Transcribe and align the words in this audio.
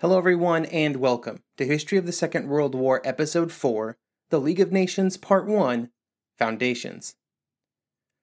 Hello, 0.00 0.16
everyone, 0.16 0.64
and 0.64 0.96
welcome 0.96 1.42
to 1.58 1.66
History 1.66 1.98
of 1.98 2.06
the 2.06 2.10
Second 2.10 2.48
World 2.48 2.74
War, 2.74 3.02
Episode 3.04 3.52
4 3.52 3.98
The 4.30 4.40
League 4.40 4.58
of 4.58 4.72
Nations, 4.72 5.18
Part 5.18 5.46
1 5.46 5.90
Foundations. 6.38 7.16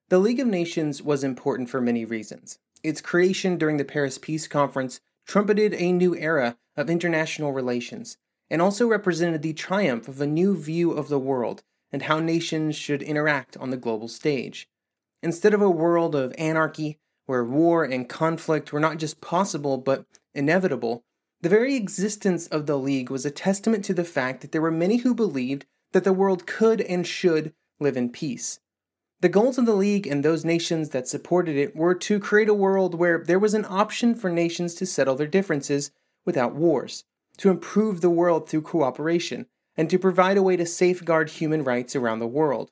The 0.10 0.18
League 0.18 0.40
of 0.40 0.48
Nations 0.48 1.04
was 1.04 1.24
important 1.24 1.70
for 1.70 1.80
many 1.80 2.04
reasons. 2.04 2.58
Its 2.82 3.00
creation 3.00 3.60
during 3.60 3.78
the 3.78 3.86
Paris 3.86 4.18
Peace 4.18 4.48
Conference 4.48 5.02
trumpeted 5.28 5.76
a 5.76 5.92
new 5.92 6.16
era 6.16 6.58
of 6.76 6.90
international 6.90 7.54
relations 7.54 8.18
and 8.50 8.60
also 8.60 8.88
represented 8.88 9.44
the 9.44 9.54
triumph 9.54 10.08
of 10.08 10.20
a 10.20 10.26
new 10.26 10.58
view 10.58 10.94
of 10.94 11.10
the 11.10 11.20
world 11.20 11.62
and 11.92 12.02
how 12.02 12.20
nations 12.20 12.76
should 12.76 13.04
interact 13.04 13.56
on 13.56 13.70
the 13.70 13.78
global 13.78 14.08
stage. 14.08 14.68
Instead 15.22 15.54
of 15.54 15.62
a 15.62 15.70
world 15.70 16.16
of 16.16 16.34
anarchy, 16.40 16.98
where 17.28 17.46
war 17.46 17.84
and 17.84 18.10
conflict 18.10 18.74
were 18.74 18.80
not 18.80 18.98
just 18.98 19.22
possible 19.22 19.78
but 19.78 20.08
inevitable, 20.34 21.04
the 21.42 21.50
very 21.50 21.76
existence 21.76 22.48
of 22.48 22.66
the 22.66 22.78
League 22.78 23.10
was 23.10 23.26
a 23.26 23.32
testament 23.32 23.86
to 23.86 23.94
the 23.94 24.04
fact 24.04 24.42
that 24.42 24.52
there 24.52 24.62
were 24.62 24.72
many 24.72 24.98
who 24.98 25.14
believed 25.14 25.66
that 25.92 26.04
the 26.04 26.14
world 26.14 26.48
could 26.48 26.82
and 26.82 27.06
should 27.06 27.54
live 27.80 27.96
in 27.96 28.10
peace. 28.10 28.60
The 29.22 29.30
goals 29.30 29.58
of 29.58 29.66
the 29.66 29.76
League 29.76 30.06
and 30.06 30.24
those 30.24 30.46
nations 30.46 30.90
that 30.90 31.08
supported 31.08 31.56
it 31.56 31.76
were 31.76 31.96
to 31.96 32.20
create 32.20 32.50
a 32.50 32.54
world 32.54 32.96
where 32.96 33.24
there 33.24 33.40
was 33.40 33.54
an 33.54 33.66
option 33.68 34.14
for 34.14 34.30
nations 34.30 34.76
to 34.76 34.86
settle 34.86 35.16
their 35.16 35.28
differences 35.28 35.92
without 36.26 36.56
wars, 36.56 37.04
to 37.38 37.50
improve 37.50 38.02
the 38.02 38.10
world 38.10 38.48
through 38.48 38.62
cooperation, 38.62 39.48
and 39.76 39.90
to 39.90 40.00
provide 40.00 40.38
a 40.38 40.44
way 40.44 40.56
to 40.56 40.66
safeguard 40.66 41.30
human 41.30 41.64
rights 41.64 41.96
around 41.96 42.20
the 42.20 42.28
world. 42.28 42.72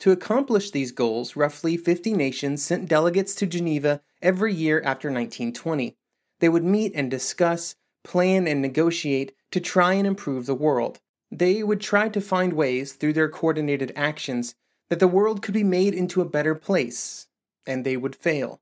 To 0.00 0.12
accomplish 0.12 0.70
these 0.70 0.92
goals, 0.92 1.36
roughly 1.36 1.76
50 1.76 2.12
nations 2.12 2.62
sent 2.62 2.88
delegates 2.88 3.34
to 3.36 3.46
Geneva 3.46 4.02
every 4.20 4.52
year 4.52 4.78
after 4.80 5.08
1920. 5.08 5.96
They 6.40 6.48
would 6.48 6.64
meet 6.64 6.92
and 6.94 7.10
discuss, 7.10 7.74
plan, 8.04 8.46
and 8.46 8.60
negotiate 8.60 9.32
to 9.50 9.60
try 9.60 9.94
and 9.94 10.06
improve 10.06 10.46
the 10.46 10.54
world. 10.54 11.00
They 11.30 11.62
would 11.62 11.80
try 11.80 12.08
to 12.08 12.20
find 12.20 12.52
ways, 12.52 12.92
through 12.92 13.14
their 13.14 13.28
coordinated 13.28 13.92
actions, 13.96 14.54
that 14.90 15.00
the 15.00 15.08
world 15.08 15.42
could 15.42 15.54
be 15.54 15.64
made 15.64 15.94
into 15.94 16.20
a 16.20 16.28
better 16.28 16.54
place, 16.54 17.26
and 17.66 17.84
they 17.84 17.96
would 17.96 18.14
fail. 18.14 18.60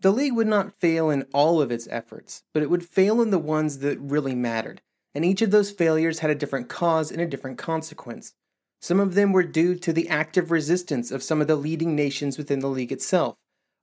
The 0.00 0.10
League 0.10 0.34
would 0.34 0.46
not 0.46 0.78
fail 0.80 1.10
in 1.10 1.26
all 1.32 1.60
of 1.60 1.70
its 1.70 1.86
efforts, 1.90 2.42
but 2.52 2.62
it 2.62 2.70
would 2.70 2.86
fail 2.86 3.20
in 3.20 3.30
the 3.30 3.38
ones 3.38 3.78
that 3.78 3.98
really 4.00 4.34
mattered, 4.34 4.82
and 5.14 5.24
each 5.24 5.42
of 5.42 5.50
those 5.50 5.70
failures 5.70 6.20
had 6.20 6.30
a 6.30 6.34
different 6.34 6.68
cause 6.68 7.10
and 7.10 7.20
a 7.20 7.26
different 7.26 7.58
consequence. 7.58 8.34
Some 8.80 8.98
of 8.98 9.14
them 9.14 9.32
were 9.32 9.42
due 9.42 9.74
to 9.74 9.92
the 9.92 10.08
active 10.08 10.50
resistance 10.50 11.10
of 11.10 11.22
some 11.22 11.40
of 11.40 11.46
the 11.46 11.56
leading 11.56 11.94
nations 11.94 12.38
within 12.38 12.60
the 12.60 12.68
League 12.68 12.92
itself. 12.92 13.36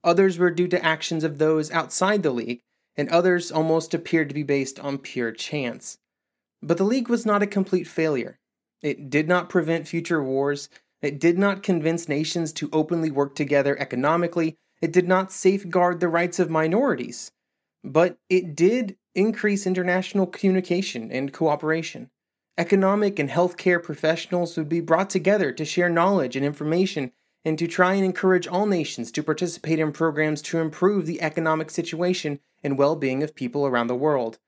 Others 0.04 0.38
were 0.38 0.52
due 0.52 0.68
to 0.70 0.84
actions 0.84 1.24
of 1.24 1.38
those 1.38 1.72
outside 1.72 2.24
the 2.24 2.32
League, 2.32 2.62
and 2.98 3.08
others 3.10 3.52
almost 3.52 3.94
appeared 3.94 4.30
to 4.30 4.36
be 4.36 4.44
based 4.44 4.80
on 4.80 4.98
pure 4.98 5.32
chance. 5.32 6.00
But 6.62 6.78
the 6.78 6.84
League 6.84 7.10
was 7.10 7.26
not 7.26 7.44
a 7.44 7.48
complete 7.48 7.88
failure. 7.88 8.40
It 8.82 9.10
did 9.10 9.28
not 9.28 9.50
prevent 9.50 9.88
future 9.88 10.24
wars. 10.24 10.70
It 11.02 11.20
did 11.20 11.38
not 11.38 11.64
convince 11.64 12.10
nations 12.10 12.52
to 12.54 12.70
openly 12.74 13.12
work 13.12 13.36
together 13.36 13.80
economically. 13.80 14.58
It 14.82 14.92
did 14.92 15.08
not 15.08 15.32
safeguard 15.32 16.00
the 16.00 16.08
rights 16.08 16.40
of 16.40 16.50
minorities. 16.50 17.32
But 17.84 18.18
it 18.30 18.56
did 18.56 18.98
increase 19.14 19.68
international 19.68 20.28
communication 20.28 21.12
and 21.12 21.32
cooperation. 21.32 22.10
Economic 22.58 23.20
and 23.20 23.30
healthcare 23.30 23.82
professionals 23.82 24.58
would 24.58 24.70
be 24.70 24.82
brought 24.82 25.10
together 25.12 25.52
to 25.52 25.66
share 25.66 25.90
knowledge 25.90 26.36
and 26.36 26.46
information 26.46 27.12
and 27.46 27.58
to 27.60 27.68
try 27.68 27.94
and 27.94 28.04
encourage 28.04 28.48
all 28.48 28.66
nations 28.66 29.12
to 29.12 29.24
participate 29.24 29.80
in 29.80 29.92
programs 29.92 30.42
to 30.42 30.60
improve 30.60 31.06
the 31.06 31.22
economic 31.22 31.70
situation 31.70 32.40
and 32.64 32.78
well 32.78 32.96
being 32.96 33.24
of 33.24 33.36
people 33.36 33.66
around 33.66 33.88
the 33.88 33.96
world. 33.96 34.40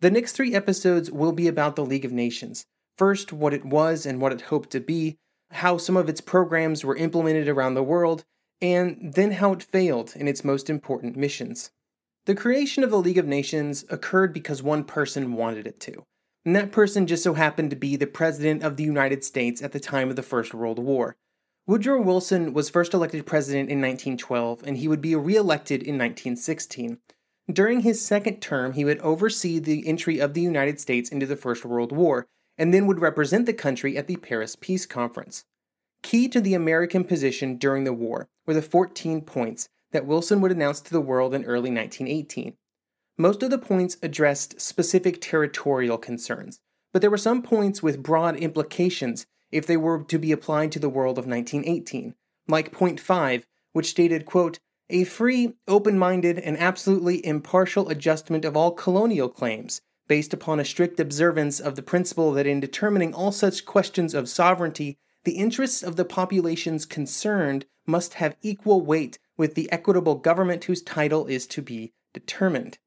The 0.00 0.10
next 0.10 0.32
three 0.32 0.54
episodes 0.54 1.10
will 1.10 1.32
be 1.32 1.48
about 1.48 1.76
the 1.76 1.84
League 1.84 2.04
of 2.04 2.12
Nations. 2.12 2.66
First, 2.98 3.32
what 3.32 3.54
it 3.54 3.64
was 3.64 4.04
and 4.04 4.20
what 4.20 4.32
it 4.32 4.42
hoped 4.42 4.70
to 4.70 4.80
be, 4.80 5.18
how 5.50 5.78
some 5.78 5.96
of 5.96 6.08
its 6.08 6.20
programs 6.20 6.84
were 6.84 6.96
implemented 6.96 7.48
around 7.48 7.74
the 7.74 7.82
world, 7.82 8.24
and 8.60 9.14
then 9.14 9.32
how 9.32 9.52
it 9.52 9.62
failed 9.62 10.12
in 10.16 10.28
its 10.28 10.44
most 10.44 10.68
important 10.68 11.16
missions. 11.16 11.70
The 12.26 12.34
creation 12.34 12.82
of 12.82 12.90
the 12.90 13.00
League 13.00 13.18
of 13.18 13.26
Nations 13.26 13.84
occurred 13.90 14.32
because 14.32 14.62
one 14.62 14.84
person 14.84 15.34
wanted 15.34 15.66
it 15.66 15.80
to, 15.80 16.04
and 16.44 16.54
that 16.56 16.72
person 16.72 17.06
just 17.06 17.22
so 17.22 17.34
happened 17.34 17.70
to 17.70 17.76
be 17.76 17.96
the 17.96 18.06
President 18.06 18.62
of 18.62 18.76
the 18.76 18.84
United 18.84 19.24
States 19.24 19.62
at 19.62 19.72
the 19.72 19.80
time 19.80 20.08
of 20.10 20.16
the 20.16 20.22
First 20.22 20.54
World 20.54 20.78
War. 20.78 21.16
Woodrow 21.66 22.02
Wilson 22.02 22.52
was 22.52 22.68
first 22.68 22.92
elected 22.92 23.24
president 23.24 23.70
in 23.70 23.78
1912, 23.78 24.62
and 24.66 24.76
he 24.76 24.86
would 24.86 25.00
be 25.00 25.16
reelected 25.16 25.80
in 25.80 25.94
1916. 25.94 26.98
During 27.50 27.80
his 27.80 28.04
second 28.04 28.40
term, 28.40 28.74
he 28.74 28.84
would 28.84 28.98
oversee 28.98 29.58
the 29.58 29.86
entry 29.86 30.18
of 30.18 30.34
the 30.34 30.42
United 30.42 30.78
States 30.78 31.08
into 31.08 31.24
the 31.24 31.36
First 31.36 31.64
World 31.64 31.90
War, 31.90 32.26
and 32.58 32.74
then 32.74 32.86
would 32.86 33.00
represent 33.00 33.46
the 33.46 33.54
country 33.54 33.96
at 33.96 34.08
the 34.08 34.16
Paris 34.16 34.56
Peace 34.56 34.84
Conference. 34.84 35.44
Key 36.02 36.28
to 36.28 36.40
the 36.40 36.52
American 36.52 37.02
position 37.02 37.56
during 37.56 37.84
the 37.84 37.94
war 37.94 38.28
were 38.44 38.52
the 38.52 38.60
14 38.60 39.22
points 39.22 39.66
that 39.92 40.04
Wilson 40.06 40.42
would 40.42 40.52
announce 40.52 40.82
to 40.82 40.92
the 40.92 41.00
world 41.00 41.32
in 41.32 41.44
early 41.44 41.70
1918. 41.70 42.56
Most 43.16 43.42
of 43.42 43.48
the 43.48 43.58
points 43.58 43.96
addressed 44.02 44.60
specific 44.60 45.18
territorial 45.18 45.96
concerns, 45.96 46.60
but 46.92 47.00
there 47.00 47.10
were 47.10 47.16
some 47.16 47.40
points 47.40 47.82
with 47.82 48.02
broad 48.02 48.36
implications 48.36 49.24
if 49.54 49.66
they 49.66 49.76
were 49.76 50.02
to 50.02 50.18
be 50.18 50.32
applied 50.32 50.72
to 50.72 50.80
the 50.80 50.88
world 50.88 51.16
of 51.16 51.26
1918, 51.26 52.14
like 52.48 52.72
point 52.72 52.98
5, 52.98 53.46
which 53.72 53.90
stated, 53.90 54.26
quote, 54.26 54.58
a 54.90 55.04
free, 55.04 55.54
open 55.66 55.98
minded, 55.98 56.38
and 56.38 56.58
absolutely 56.58 57.24
impartial 57.24 57.88
adjustment 57.88 58.44
of 58.44 58.56
all 58.56 58.72
colonial 58.72 59.28
claims, 59.28 59.80
based 60.08 60.34
upon 60.34 60.60
a 60.60 60.64
strict 60.64 61.00
observance 61.00 61.60
of 61.60 61.76
the 61.76 61.82
principle 61.82 62.32
that 62.32 62.46
in 62.46 62.60
determining 62.60 63.14
all 63.14 63.32
such 63.32 63.64
questions 63.64 64.12
of 64.12 64.28
sovereignty, 64.28 64.98
the 65.22 65.38
interests 65.38 65.82
of 65.82 65.96
the 65.96 66.04
populations 66.04 66.84
concerned 66.84 67.64
must 67.86 68.14
have 68.14 68.36
equal 68.42 68.82
weight 68.82 69.18
with 69.36 69.54
the 69.54 69.70
equitable 69.72 70.16
government 70.16 70.64
whose 70.64 70.82
title 70.82 71.26
is 71.26 71.46
to 71.46 71.62
be 71.62 71.92
determined. 72.12 72.78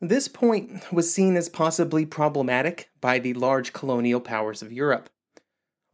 This 0.00 0.28
point 0.28 0.92
was 0.92 1.12
seen 1.12 1.36
as 1.36 1.48
possibly 1.48 2.04
problematic 2.04 2.90
by 3.00 3.18
the 3.18 3.32
large 3.32 3.72
colonial 3.72 4.20
powers 4.20 4.62
of 4.62 4.70
Europe. 4.70 5.08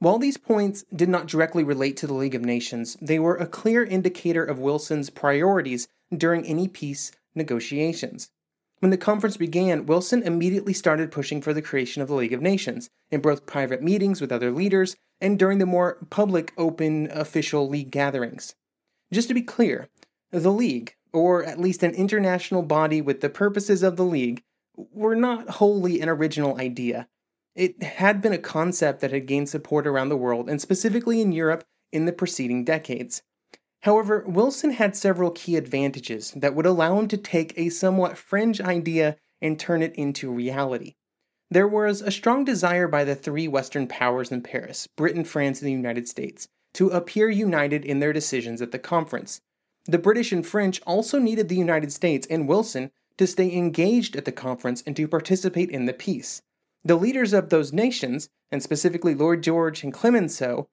While 0.02 0.18
these 0.18 0.36
points 0.36 0.84
did 0.92 1.08
not 1.08 1.28
directly 1.28 1.62
relate 1.62 1.96
to 1.98 2.08
the 2.08 2.12
League 2.12 2.34
of 2.34 2.44
Nations, 2.44 2.96
they 3.00 3.20
were 3.20 3.36
a 3.36 3.46
clear 3.46 3.84
indicator 3.84 4.42
of 4.42 4.58
Wilson's 4.58 5.10
priorities 5.10 5.86
during 6.12 6.44
any 6.44 6.66
peace 6.66 7.12
negotiations. 7.36 8.28
When 8.80 8.90
the 8.90 8.96
conference 8.96 9.36
began, 9.36 9.86
Wilson 9.86 10.24
immediately 10.24 10.72
started 10.72 11.12
pushing 11.12 11.40
for 11.40 11.54
the 11.54 11.62
creation 11.62 12.02
of 12.02 12.08
the 12.08 12.16
League 12.16 12.32
of 12.32 12.42
Nations, 12.42 12.90
in 13.12 13.20
both 13.20 13.46
private 13.46 13.80
meetings 13.80 14.20
with 14.20 14.32
other 14.32 14.50
leaders 14.50 14.96
and 15.20 15.38
during 15.38 15.58
the 15.58 15.66
more 15.66 15.98
public, 16.10 16.52
open, 16.58 17.08
official 17.12 17.68
League 17.68 17.92
gatherings. 17.92 18.56
Just 19.12 19.28
to 19.28 19.34
be 19.34 19.42
clear, 19.42 19.88
the 20.32 20.50
League, 20.50 20.96
or 21.12 21.44
at 21.44 21.60
least 21.60 21.84
an 21.84 21.94
international 21.94 22.62
body 22.62 23.00
with 23.00 23.20
the 23.20 23.30
purposes 23.30 23.84
of 23.84 23.94
the 23.94 24.04
League, 24.04 24.42
were 24.74 25.14
not 25.14 25.48
wholly 25.48 26.00
an 26.00 26.08
original 26.08 26.58
idea. 26.58 27.06
It 27.54 27.82
had 27.82 28.22
been 28.22 28.32
a 28.32 28.38
concept 28.38 29.00
that 29.00 29.12
had 29.12 29.26
gained 29.26 29.48
support 29.48 29.86
around 29.86 30.08
the 30.08 30.16
world, 30.16 30.48
and 30.48 30.60
specifically 30.60 31.20
in 31.20 31.32
Europe, 31.32 31.64
in 31.92 32.06
the 32.06 32.12
preceding 32.12 32.64
decades. 32.64 33.22
However, 33.82 34.24
Wilson 34.26 34.70
had 34.70 34.96
several 34.96 35.30
key 35.32 35.56
advantages 35.56 36.30
that 36.36 36.54
would 36.54 36.66
allow 36.66 36.98
him 36.98 37.08
to 37.08 37.16
take 37.16 37.52
a 37.56 37.68
somewhat 37.68 38.16
fringe 38.16 38.60
idea 38.60 39.16
and 39.40 39.58
turn 39.58 39.82
it 39.82 39.94
into 39.96 40.30
reality. 40.30 40.94
There 41.50 41.68
was 41.68 42.00
a 42.00 42.10
strong 42.10 42.44
desire 42.44 42.88
by 42.88 43.04
the 43.04 43.14
three 43.14 43.48
Western 43.48 43.86
powers 43.86 44.32
in 44.32 44.40
Paris 44.42 44.86
Britain, 44.86 45.24
France, 45.24 45.60
and 45.60 45.66
the 45.66 45.72
United 45.72 46.08
States 46.08 46.48
to 46.74 46.88
appear 46.88 47.28
united 47.28 47.84
in 47.84 47.98
their 47.98 48.12
decisions 48.12 48.62
at 48.62 48.70
the 48.70 48.78
conference. 48.78 49.42
The 49.84 49.98
British 49.98 50.32
and 50.32 50.46
French 50.46 50.80
also 50.86 51.18
needed 51.18 51.48
the 51.48 51.56
United 51.56 51.92
States 51.92 52.26
and 52.30 52.48
Wilson 52.48 52.90
to 53.18 53.26
stay 53.26 53.52
engaged 53.54 54.16
at 54.16 54.24
the 54.24 54.32
conference 54.32 54.82
and 54.86 54.96
to 54.96 55.06
participate 55.08 55.70
in 55.70 55.84
the 55.84 55.92
peace. 55.92 56.40
The 56.84 56.96
leaders 56.96 57.32
of 57.32 57.50
those 57.50 57.72
nations, 57.72 58.28
and 58.50 58.62
specifically 58.62 59.14
Lloyd 59.14 59.42
George 59.42 59.84
and 59.84 59.92
Clemenceau, 59.92 60.68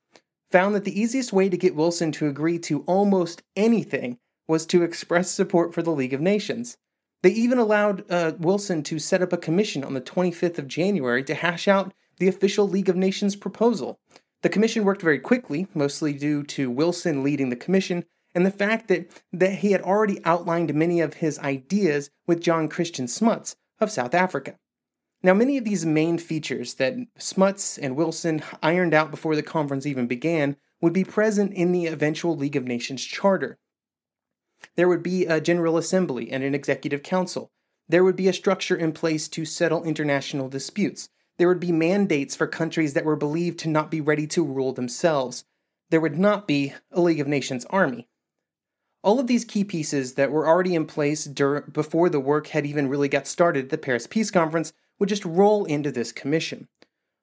found 0.51 0.73
that 0.73 0.83
the 0.83 0.99
easiest 0.99 1.31
way 1.31 1.49
to 1.49 1.57
get 1.57 1.75
Wilson 1.75 2.11
to 2.13 2.27
agree 2.27 2.57
to 2.59 2.81
almost 2.81 3.43
anything 3.55 4.17
was 4.47 4.65
to 4.65 4.81
express 4.81 5.29
support 5.29 5.73
for 5.73 5.83
the 5.83 5.91
League 5.91 6.13
of 6.13 6.21
Nations. 6.21 6.77
They 7.21 7.29
even 7.31 7.59
allowed 7.59 8.09
uh, 8.09 8.33
Wilson 8.39 8.81
to 8.83 8.97
set 8.97 9.21
up 9.21 9.31
a 9.31 9.37
commission 9.37 9.83
on 9.83 9.93
the 9.93 10.01
25th 10.01 10.57
of 10.57 10.67
January 10.67 11.23
to 11.25 11.35
hash 11.35 11.67
out 11.67 11.93
the 12.17 12.27
official 12.27 12.67
League 12.67 12.89
of 12.89 12.95
Nations 12.95 13.35
proposal. 13.35 13.99
The 14.41 14.49
commission 14.49 14.85
worked 14.85 15.01
very 15.01 15.19
quickly, 15.19 15.67
mostly 15.75 16.13
due 16.13 16.43
to 16.43 16.71
Wilson 16.71 17.23
leading 17.23 17.49
the 17.49 17.55
commission 17.55 18.05
and 18.33 18.45
the 18.45 18.51
fact 18.51 18.87
that, 18.87 19.21
that 19.33 19.55
he 19.55 19.71
had 19.71 19.81
already 19.81 20.23
outlined 20.23 20.73
many 20.73 21.01
of 21.01 21.15
his 21.15 21.39
ideas 21.39 22.09
with 22.25 22.41
John 22.41 22.67
Christian 22.67 23.07
Smuts 23.07 23.55
of 23.79 23.91
South 23.91 24.13
Africa. 24.13 24.55
Now, 25.21 25.33
many 25.33 25.57
of 25.57 25.65
these 25.65 25.85
main 25.85 26.17
features 26.17 26.75
that 26.75 26.95
Smuts 27.17 27.77
and 27.77 27.95
Wilson 27.95 28.41
ironed 28.63 28.93
out 28.93 29.11
before 29.11 29.35
the 29.35 29.43
conference 29.43 29.85
even 29.85 30.07
began 30.07 30.55
would 30.81 30.93
be 30.93 31.03
present 31.03 31.53
in 31.53 31.73
the 31.73 31.87
eventual 31.87 32.37
League 32.37 32.55
of 32.55 32.63
Nations 32.63 33.03
charter. 33.03 33.57
There 34.75 34.87
would 34.87 35.03
be 35.03 35.25
a 35.25 35.41
General 35.41 35.77
Assembly 35.77 36.31
and 36.31 36.43
an 36.43 36.55
Executive 36.55 37.03
Council. 37.03 37.51
There 37.89 38.03
would 38.03 38.15
be 38.15 38.29
a 38.29 38.33
structure 38.33 38.77
in 38.77 38.93
place 38.93 39.27
to 39.29 39.43
settle 39.43 39.83
international 39.83 40.47
disputes. 40.47 41.09
There 41.37 41.47
would 41.47 41.59
be 41.59 41.71
mandates 41.71 42.35
for 42.35 42.47
countries 42.47 42.93
that 42.93 43.05
were 43.05 43.15
believed 43.15 43.59
to 43.59 43.69
not 43.69 43.91
be 43.91 43.99
ready 43.99 44.27
to 44.27 44.43
rule 44.43 44.71
themselves. 44.71 45.43
There 45.89 46.01
would 46.01 46.17
not 46.17 46.47
be 46.47 46.73
a 46.91 47.01
League 47.01 47.19
of 47.19 47.27
Nations 47.27 47.65
army. 47.69 48.07
All 49.01 49.19
of 49.19 49.27
these 49.27 49.45
key 49.45 49.63
pieces 49.63 50.13
that 50.15 50.31
were 50.31 50.47
already 50.47 50.75
in 50.75 50.85
place 50.85 51.25
dur- 51.25 51.61
before 51.61 52.09
the 52.09 52.19
work 52.19 52.47
had 52.47 52.65
even 52.65 52.89
really 52.89 53.07
got 53.07 53.27
started 53.27 53.65
at 53.65 53.69
the 53.69 53.77
Paris 53.77 54.07
Peace 54.07 54.31
Conference 54.31 54.71
would 54.99 55.09
just 55.09 55.25
roll 55.25 55.65
into 55.65 55.91
this 55.91 56.11
commission. 56.11 56.67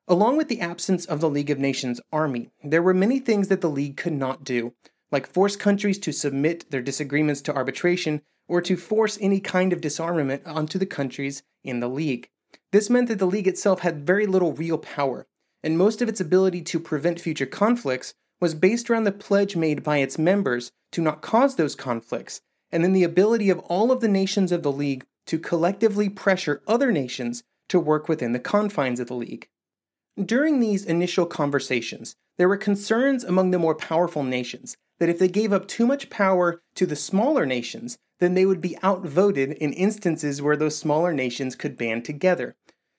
Along 0.09 0.37
with 0.37 0.49
the 0.49 0.61
absence 0.61 1.05
of 1.05 1.21
the 1.21 1.31
League 1.31 1.51
of 1.51 1.59
Nations 1.59 2.01
army, 2.13 2.51
there 2.63 2.83
were 2.83 2.95
many 2.95 3.19
things 3.19 3.49
that 3.49 3.61
the 3.61 3.71
League 3.71 3.97
could 3.97 4.13
not 4.13 4.45
do, 4.45 4.73
like 5.11 5.27
force 5.27 5.57
countries 5.57 5.99
to 5.99 6.13
submit 6.13 6.71
their 6.71 6.83
disagreements 6.83 7.41
to 7.43 7.55
arbitration 7.55 8.23
or 8.49 8.61
to 8.61 8.77
force 8.77 9.19
any 9.21 9.41
kind 9.41 9.73
of 9.73 9.81
disarmament 9.81 10.43
onto 10.47 10.79
the 10.79 10.87
countries 10.87 11.43
in 11.65 11.81
the 11.81 11.89
League. 11.89 12.29
This 12.73 12.89
meant 12.89 13.09
that 13.09 13.19
the 13.19 13.27
League 13.27 13.49
itself 13.49 13.81
had 13.81 14.07
very 14.07 14.27
little 14.27 14.53
real 14.53 14.79
power, 14.79 15.27
and 15.63 15.77
most 15.77 16.01
of 16.01 16.09
its 16.09 16.21
ability 16.21 16.63
to 16.63 16.81
prevent 16.81 17.21
future 17.21 17.47
conflicts 17.47 18.15
was 18.41 18.55
based 18.55 18.89
around 18.89 19.05
the 19.05 19.13
pledge 19.13 19.57
made 19.57 19.83
by 19.83 19.99
its 19.99 20.19
members 20.19 20.71
to 20.93 21.01
not 21.01 21.23
cause 21.23 21.57
those 21.57 21.75
conflicts, 21.75 22.41
and 22.71 22.85
then 22.85 22.93
the 22.93 23.05
ability 23.05 23.51
of 23.51 23.59
all 23.61 23.91
of 23.91 24.01
the 24.01 24.09
nations 24.09 24.53
of 24.53 24.63
the 24.63 24.73
League 24.73 25.05
to 25.27 25.39
collectively 25.39 26.09
pressure 26.09 26.63
other 26.69 26.93
nations 26.93 27.43
to 27.69 27.81
work 27.81 28.09
within 28.09 28.33
the 28.33 28.39
confines 28.39 29.01
of 29.01 29.09
the 29.09 29.15
League. 29.15 29.49
During 30.23 30.61
these 30.61 30.85
initial 30.85 31.27
conversations, 31.27 32.17
there 32.39 32.49
were 32.49 32.57
concerns 32.57 33.25
among 33.25 33.51
the 33.51 33.59
more 33.59 33.75
powerful 33.75 34.23
nations 34.23 34.77
that 34.99 35.09
if 35.09 35.19
they 35.19 35.29
gave 35.29 35.53
up 35.53 35.69
too 35.69 35.87
much 35.87 36.11
power 36.11 36.63
to 36.75 36.87
the 36.87 36.97
smaller 36.97 37.45
nations, 37.45 37.99
then 38.19 38.35
they 38.35 38.47
would 38.47 38.61
be 38.61 38.79
outvoted 38.83 39.53
in 39.53 39.73
instances 39.75 40.41
where 40.41 40.57
those 40.57 40.77
smaller 40.77 41.13
nations 41.13 41.55
could 41.55 41.77
band 41.77 42.05
together. 42.05 42.57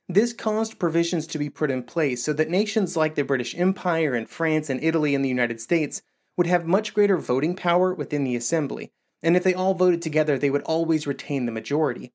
This 0.08 0.32
caused 0.32 0.80
provisions 0.80 1.28
to 1.28 1.40
be 1.40 1.50
put 1.50 1.72
in 1.72 1.84
place 1.84 2.24
so 2.24 2.34
that 2.34 2.50
nations 2.50 2.96
like 2.96 3.16
the 3.16 3.24
British 3.24 3.56
Empire 3.56 4.14
and 4.14 4.30
France 4.30 4.70
and 4.70 4.82
Italy 4.84 5.16
and 5.16 5.26
the 5.26 5.30
United 5.30 5.60
States 5.60 6.02
would 6.38 6.48
have 6.48 6.66
much 6.66 6.94
greater 6.94 7.18
voting 7.18 7.56
power 7.56 7.94
within 7.94 8.24
the 8.24 8.36
assembly, 8.36 8.92
and 9.24 9.36
if 9.36 9.44
they 9.44 9.54
all 9.54 9.74
voted 9.74 10.02
together, 10.02 10.38
they 10.38 10.52
would 10.52 10.62
always 10.62 11.08
retain 11.08 11.46
the 11.46 11.52
majority. 11.52 12.14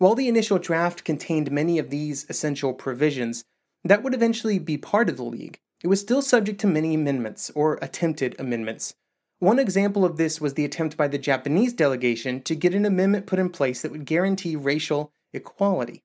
While 0.00 0.14
the 0.14 0.28
initial 0.28 0.58
draft 0.58 1.04
contained 1.04 1.50
many 1.50 1.78
of 1.78 1.90
these 1.90 2.24
essential 2.30 2.72
provisions 2.72 3.44
that 3.84 4.02
would 4.02 4.14
eventually 4.14 4.58
be 4.58 4.78
part 4.78 5.10
of 5.10 5.18
the 5.18 5.24
League, 5.24 5.58
it 5.84 5.88
was 5.88 6.00
still 6.00 6.22
subject 6.22 6.58
to 6.62 6.66
many 6.66 6.94
amendments, 6.94 7.50
or 7.54 7.78
attempted 7.82 8.34
amendments, 8.38 8.94
one 9.40 9.58
example 9.58 10.06
of 10.06 10.16
this 10.16 10.40
was 10.40 10.54
the 10.54 10.64
attempt 10.64 10.96
by 10.96 11.06
the 11.06 11.18
Japanese 11.18 11.74
delegation 11.74 12.40
to 12.44 12.54
get 12.54 12.74
an 12.74 12.86
amendment 12.86 13.26
put 13.26 13.38
in 13.38 13.50
place 13.50 13.82
that 13.82 13.92
would 13.92 14.06
guarantee 14.06 14.56
racial 14.56 15.12
equality. 15.34 16.02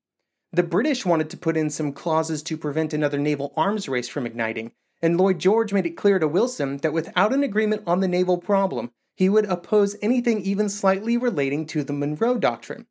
The 0.52 0.64
British 0.64 1.06
wanted 1.06 1.30
to 1.30 1.38
put 1.38 1.56
in 1.56 1.70
some 1.70 1.94
clauses 1.94 2.44
to 2.44 2.58
prevent 2.58 2.94
another 2.94 3.18
naval 3.18 3.54
arms 3.56 3.88
race 3.88 4.10
from 4.10 4.26
igniting, 4.26 4.74
and 5.02 5.18
Lloyd 5.18 5.40
George 5.40 5.72
made 5.72 5.86
it 5.86 5.96
clear 5.96 6.20
to 6.20 6.28
Wilson 6.28 6.80
that 6.80 6.92
without 6.92 7.32
an 7.32 7.44
agreement 7.44 7.84
on 7.88 8.02
the 8.02 8.10
naval 8.10 8.40
problem, 8.40 8.92
he 9.16 9.30
would 9.30 9.46
oppose 9.46 9.96
anything 10.02 10.42
even 10.42 10.68
slightly 10.68 11.16
relating 11.16 11.66
to 11.68 11.82
the 11.82 11.94
Monroe 11.94 12.38
Doctrine. 12.38 12.88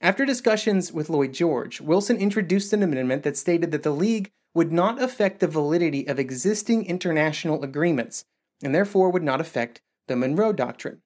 After 0.00 0.24
discussions 0.24 0.92
with 0.92 1.10
Lloyd 1.10 1.32
George, 1.32 1.80
Wilson 1.80 2.18
introduced 2.18 2.72
an 2.72 2.84
amendment 2.84 3.24
that 3.24 3.36
stated 3.36 3.72
that 3.72 3.82
the 3.82 3.90
League 3.90 4.30
would 4.54 4.70
not 4.70 5.02
affect 5.02 5.40
the 5.40 5.48
validity 5.48 6.06
of 6.06 6.20
existing 6.20 6.86
international 6.86 7.64
agreements, 7.64 8.24
and 8.62 8.72
therefore 8.72 9.10
would 9.10 9.24
not 9.24 9.40
affect 9.40 9.80
the 10.06 10.14
Monroe 10.14 10.52
Doctrine. 10.52 11.02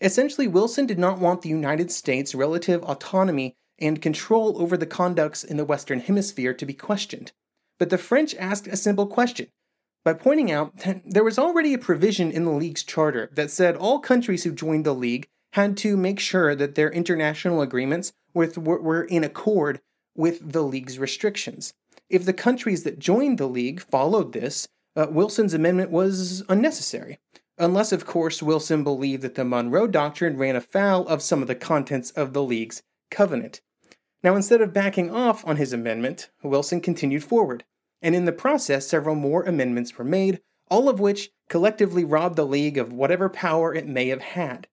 Essentially, 0.00 0.46
Wilson 0.46 0.86
did 0.86 0.98
not 0.98 1.18
want 1.18 1.42
the 1.42 1.48
United 1.48 1.90
States' 1.90 2.34
relative 2.34 2.82
autonomy 2.84 3.56
and 3.80 4.00
control 4.00 4.62
over 4.62 4.76
the 4.76 4.86
conducts 4.86 5.42
in 5.42 5.56
the 5.56 5.64
Western 5.64 6.00
Hemisphere 6.00 6.54
to 6.54 6.66
be 6.66 6.74
questioned. 6.74 7.32
But 7.78 7.90
the 7.90 7.98
French 7.98 8.34
asked 8.36 8.68
a 8.68 8.76
simple 8.76 9.06
question 9.06 9.48
by 10.04 10.14
pointing 10.14 10.52
out 10.52 10.76
that 10.78 11.02
there 11.04 11.24
was 11.24 11.38
already 11.38 11.74
a 11.74 11.78
provision 11.78 12.30
in 12.30 12.44
the 12.44 12.52
League's 12.52 12.84
charter 12.84 13.28
that 13.32 13.50
said 13.50 13.76
all 13.76 13.98
countries 13.98 14.44
who 14.44 14.52
joined 14.52 14.86
the 14.86 14.94
League 14.94 15.26
had 15.54 15.76
to 15.78 15.96
make 15.96 16.20
sure 16.20 16.54
that 16.54 16.76
their 16.76 16.90
international 16.90 17.60
agreements 17.60 18.12
with, 18.34 18.58
were 18.58 19.04
in 19.04 19.24
accord 19.24 19.80
with 20.14 20.52
the 20.52 20.62
League's 20.62 20.98
restrictions. 20.98 21.72
If 22.08 22.24
the 22.24 22.32
countries 22.32 22.82
that 22.84 22.98
joined 22.98 23.38
the 23.38 23.48
League 23.48 23.80
followed 23.80 24.32
this, 24.32 24.68
uh, 24.96 25.06
Wilson's 25.10 25.54
amendment 25.54 25.90
was 25.90 26.42
unnecessary. 26.48 27.18
Unless, 27.58 27.92
of 27.92 28.06
course, 28.06 28.42
Wilson 28.42 28.82
believed 28.82 29.22
that 29.22 29.34
the 29.34 29.44
Monroe 29.44 29.86
Doctrine 29.86 30.36
ran 30.36 30.56
afoul 30.56 31.06
of 31.06 31.22
some 31.22 31.42
of 31.42 31.48
the 31.48 31.54
contents 31.54 32.10
of 32.12 32.32
the 32.32 32.42
League's 32.42 32.82
covenant. 33.10 33.60
Now, 34.22 34.34
instead 34.34 34.60
of 34.60 34.72
backing 34.72 35.10
off 35.10 35.46
on 35.46 35.56
his 35.56 35.72
amendment, 35.72 36.30
Wilson 36.42 36.80
continued 36.80 37.24
forward, 37.24 37.64
and 38.02 38.14
in 38.14 38.24
the 38.24 38.32
process, 38.32 38.86
several 38.86 39.14
more 39.14 39.42
amendments 39.44 39.96
were 39.96 40.04
made, 40.04 40.40
all 40.70 40.88
of 40.88 41.00
which 41.00 41.30
collectively 41.48 42.04
robbed 42.04 42.36
the 42.36 42.46
League 42.46 42.78
of 42.78 42.92
whatever 42.92 43.28
power 43.28 43.74
it 43.74 43.86
may 43.86 44.08
have 44.08 44.22
had. 44.22 44.66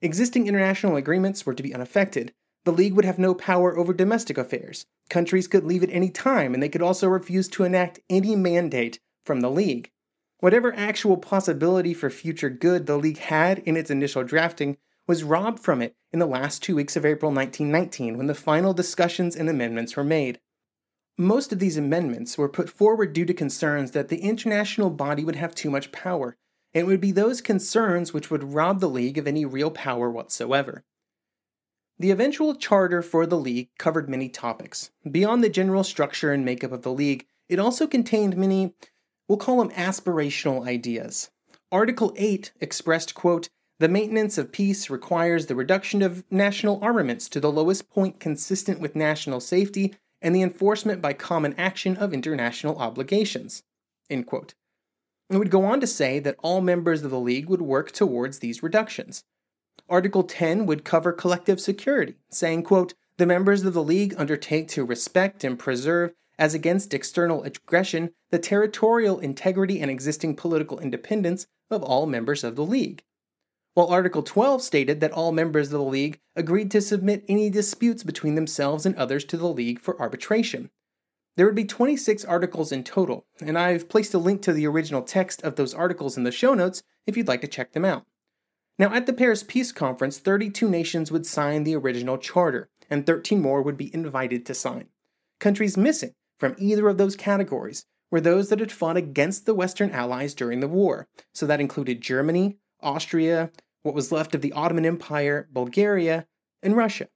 Existing 0.00 0.46
international 0.46 0.96
agreements 0.96 1.44
were 1.44 1.54
to 1.54 1.62
be 1.62 1.74
unaffected. 1.74 2.32
The 2.64 2.72
League 2.72 2.94
would 2.94 3.04
have 3.04 3.18
no 3.18 3.34
power 3.34 3.76
over 3.76 3.92
domestic 3.92 4.38
affairs. 4.38 4.86
Countries 5.10 5.46
could 5.46 5.64
leave 5.64 5.82
at 5.82 5.90
any 5.90 6.08
time, 6.08 6.54
and 6.54 6.62
they 6.62 6.68
could 6.68 6.82
also 6.82 7.08
refuse 7.08 7.48
to 7.48 7.64
enact 7.64 8.00
any 8.08 8.34
mandate 8.34 9.00
from 9.24 9.40
the 9.40 9.50
League. 9.50 9.90
Whatever 10.40 10.74
actual 10.74 11.16
possibility 11.16 11.92
for 11.92 12.10
future 12.10 12.50
good 12.50 12.86
the 12.86 12.96
League 12.96 13.18
had 13.18 13.58
in 13.60 13.76
its 13.76 13.90
initial 13.90 14.24
drafting 14.24 14.78
was 15.06 15.24
robbed 15.24 15.60
from 15.60 15.82
it 15.82 15.94
in 16.12 16.18
the 16.18 16.26
last 16.26 16.62
two 16.62 16.76
weeks 16.76 16.96
of 16.96 17.04
April 17.04 17.30
1919 17.30 18.16
when 18.16 18.26
the 18.26 18.34
final 18.34 18.72
discussions 18.72 19.36
and 19.36 19.48
amendments 19.50 19.96
were 19.96 20.04
made. 20.04 20.40
Most 21.18 21.52
of 21.52 21.58
these 21.58 21.76
amendments 21.76 22.38
were 22.38 22.48
put 22.48 22.70
forward 22.70 23.12
due 23.12 23.26
to 23.26 23.34
concerns 23.34 23.90
that 23.90 24.08
the 24.08 24.22
international 24.22 24.90
body 24.90 25.24
would 25.24 25.36
have 25.36 25.54
too 25.54 25.70
much 25.70 25.92
power, 25.92 26.36
and 26.72 26.82
it 26.82 26.86
would 26.86 27.00
be 27.00 27.12
those 27.12 27.40
concerns 27.40 28.12
which 28.12 28.30
would 28.30 28.54
rob 28.54 28.80
the 28.80 28.88
League 28.88 29.18
of 29.18 29.26
any 29.26 29.44
real 29.44 29.70
power 29.70 30.10
whatsoever. 30.10 30.82
The 31.98 32.10
eventual 32.10 32.54
charter 32.54 33.02
for 33.02 33.26
the 33.26 33.38
League 33.38 33.68
covered 33.78 34.08
many 34.08 34.28
topics. 34.28 34.90
Beyond 35.08 35.44
the 35.44 35.48
general 35.48 35.84
structure 35.84 36.32
and 36.32 36.44
makeup 36.44 36.72
of 36.72 36.82
the 36.82 36.92
League, 36.92 37.26
it 37.48 37.58
also 37.58 37.86
contained 37.86 38.36
many 38.36 38.74
We'll 39.28 39.38
call 39.38 39.58
them 39.58 39.70
aspirational 39.70 40.66
ideas. 40.66 41.30
Article 41.72 42.12
8 42.16 42.52
expressed, 42.60 43.14
quote, 43.14 43.48
the 43.80 43.88
maintenance 43.88 44.38
of 44.38 44.52
peace 44.52 44.88
requires 44.88 45.46
the 45.46 45.56
reduction 45.56 46.02
of 46.02 46.24
national 46.30 46.78
armaments 46.82 47.28
to 47.30 47.40
the 47.40 47.50
lowest 47.50 47.90
point 47.90 48.20
consistent 48.20 48.80
with 48.80 48.94
national 48.94 49.40
safety 49.40 49.94
and 50.22 50.34
the 50.34 50.42
enforcement 50.42 51.02
by 51.02 51.12
common 51.12 51.54
action 51.58 51.96
of 51.96 52.14
international 52.14 52.78
obligations. 52.78 53.62
End 54.08 54.26
quote. 54.26 54.54
It 55.30 55.38
would 55.38 55.50
go 55.50 55.64
on 55.64 55.80
to 55.80 55.86
say 55.86 56.18
that 56.20 56.36
all 56.42 56.60
members 56.60 57.02
of 57.02 57.10
the 57.10 57.18
League 57.18 57.48
would 57.48 57.62
work 57.62 57.90
towards 57.90 58.38
these 58.38 58.62
reductions. 58.62 59.24
Article 59.88 60.22
10 60.22 60.66
would 60.66 60.84
cover 60.84 61.12
collective 61.12 61.60
security, 61.60 62.14
saying, 62.30 62.62
quote, 62.62 62.94
the 63.16 63.26
members 63.26 63.64
of 63.64 63.74
the 63.74 63.82
League 63.82 64.14
undertake 64.16 64.68
to 64.68 64.84
respect 64.84 65.44
and 65.44 65.58
preserve 65.58 66.12
as 66.38 66.54
against 66.54 66.94
external 66.94 67.42
aggression, 67.44 68.10
the 68.30 68.38
territorial 68.38 69.20
integrity 69.20 69.80
and 69.80 69.90
existing 69.90 70.34
political 70.34 70.80
independence 70.80 71.46
of 71.70 71.82
all 71.82 72.06
members 72.06 72.42
of 72.42 72.56
the 72.56 72.64
League. 72.64 73.02
While 73.74 73.88
Article 73.88 74.22
12 74.22 74.62
stated 74.62 75.00
that 75.00 75.12
all 75.12 75.32
members 75.32 75.68
of 75.68 75.72
the 75.78 75.82
League 75.82 76.20
agreed 76.36 76.70
to 76.72 76.80
submit 76.80 77.24
any 77.28 77.50
disputes 77.50 78.02
between 78.02 78.34
themselves 78.34 78.86
and 78.86 78.96
others 78.96 79.24
to 79.26 79.36
the 79.36 79.48
League 79.48 79.80
for 79.80 80.00
arbitration. 80.00 80.70
There 81.36 81.46
would 81.46 81.56
be 81.56 81.64
26 81.64 82.24
articles 82.24 82.70
in 82.70 82.84
total, 82.84 83.26
and 83.40 83.58
I've 83.58 83.88
placed 83.88 84.14
a 84.14 84.18
link 84.18 84.42
to 84.42 84.52
the 84.52 84.66
original 84.66 85.02
text 85.02 85.42
of 85.42 85.56
those 85.56 85.74
articles 85.74 86.16
in 86.16 86.22
the 86.22 86.30
show 86.30 86.54
notes 86.54 86.84
if 87.06 87.16
you'd 87.16 87.28
like 87.28 87.40
to 87.40 87.48
check 87.48 87.72
them 87.72 87.84
out. 87.84 88.04
Now, 88.78 88.92
at 88.92 89.06
the 89.06 89.12
Paris 89.12 89.44
Peace 89.46 89.70
Conference, 89.70 90.18
32 90.18 90.68
nations 90.68 91.12
would 91.12 91.26
sign 91.26 91.62
the 91.62 91.76
original 91.76 92.18
charter, 92.18 92.68
and 92.90 93.06
13 93.06 93.40
more 93.40 93.62
would 93.62 93.76
be 93.76 93.94
invited 93.94 94.44
to 94.46 94.54
sign. 94.54 94.88
Countries 95.38 95.76
missing 95.76 96.12
from 96.40 96.56
either 96.58 96.88
of 96.88 96.98
those 96.98 97.14
categories 97.14 97.84
were 98.10 98.20
those 98.20 98.48
that 98.48 98.60
had 98.60 98.72
fought 98.72 98.96
against 98.96 99.46
the 99.46 99.54
Western 99.54 99.90
Allies 99.90 100.34
during 100.34 100.60
the 100.60 100.68
war, 100.68 101.06
so 101.32 101.46
that 101.46 101.60
included 101.60 102.00
Germany, 102.00 102.56
Austria, 102.80 103.50
what 103.82 103.94
was 103.94 104.10
left 104.10 104.34
of 104.34 104.42
the 104.42 104.52
Ottoman 104.52 104.86
Empire, 104.86 105.48
Bulgaria, 105.52 106.26
and 106.62 106.76
Russia. 106.76 107.08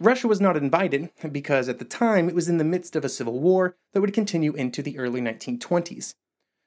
Russia 0.00 0.26
was 0.26 0.40
not 0.40 0.56
invited 0.56 1.10
because 1.30 1.68
at 1.68 1.78
the 1.78 1.84
time 1.84 2.28
it 2.28 2.34
was 2.34 2.48
in 2.48 2.56
the 2.58 2.64
midst 2.64 2.96
of 2.96 3.04
a 3.04 3.08
civil 3.08 3.38
war 3.38 3.76
that 3.92 4.00
would 4.00 4.14
continue 4.14 4.54
into 4.54 4.82
the 4.82 4.98
early 4.98 5.20
1920s. 5.20 6.14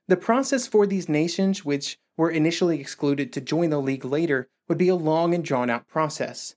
The 0.07 0.17
process 0.17 0.67
for 0.67 0.85
these 0.85 1.09
nations, 1.09 1.65
which 1.65 1.97
were 2.17 2.29
initially 2.29 2.79
excluded 2.79 3.33
to 3.33 3.41
join 3.41 3.69
the 3.69 3.81
League 3.81 4.05
later, 4.05 4.49
would 4.67 4.77
be 4.77 4.89
a 4.89 4.95
long 4.95 5.33
and 5.33 5.43
drawn 5.43 5.69
out 5.69 5.87
process. 5.87 6.55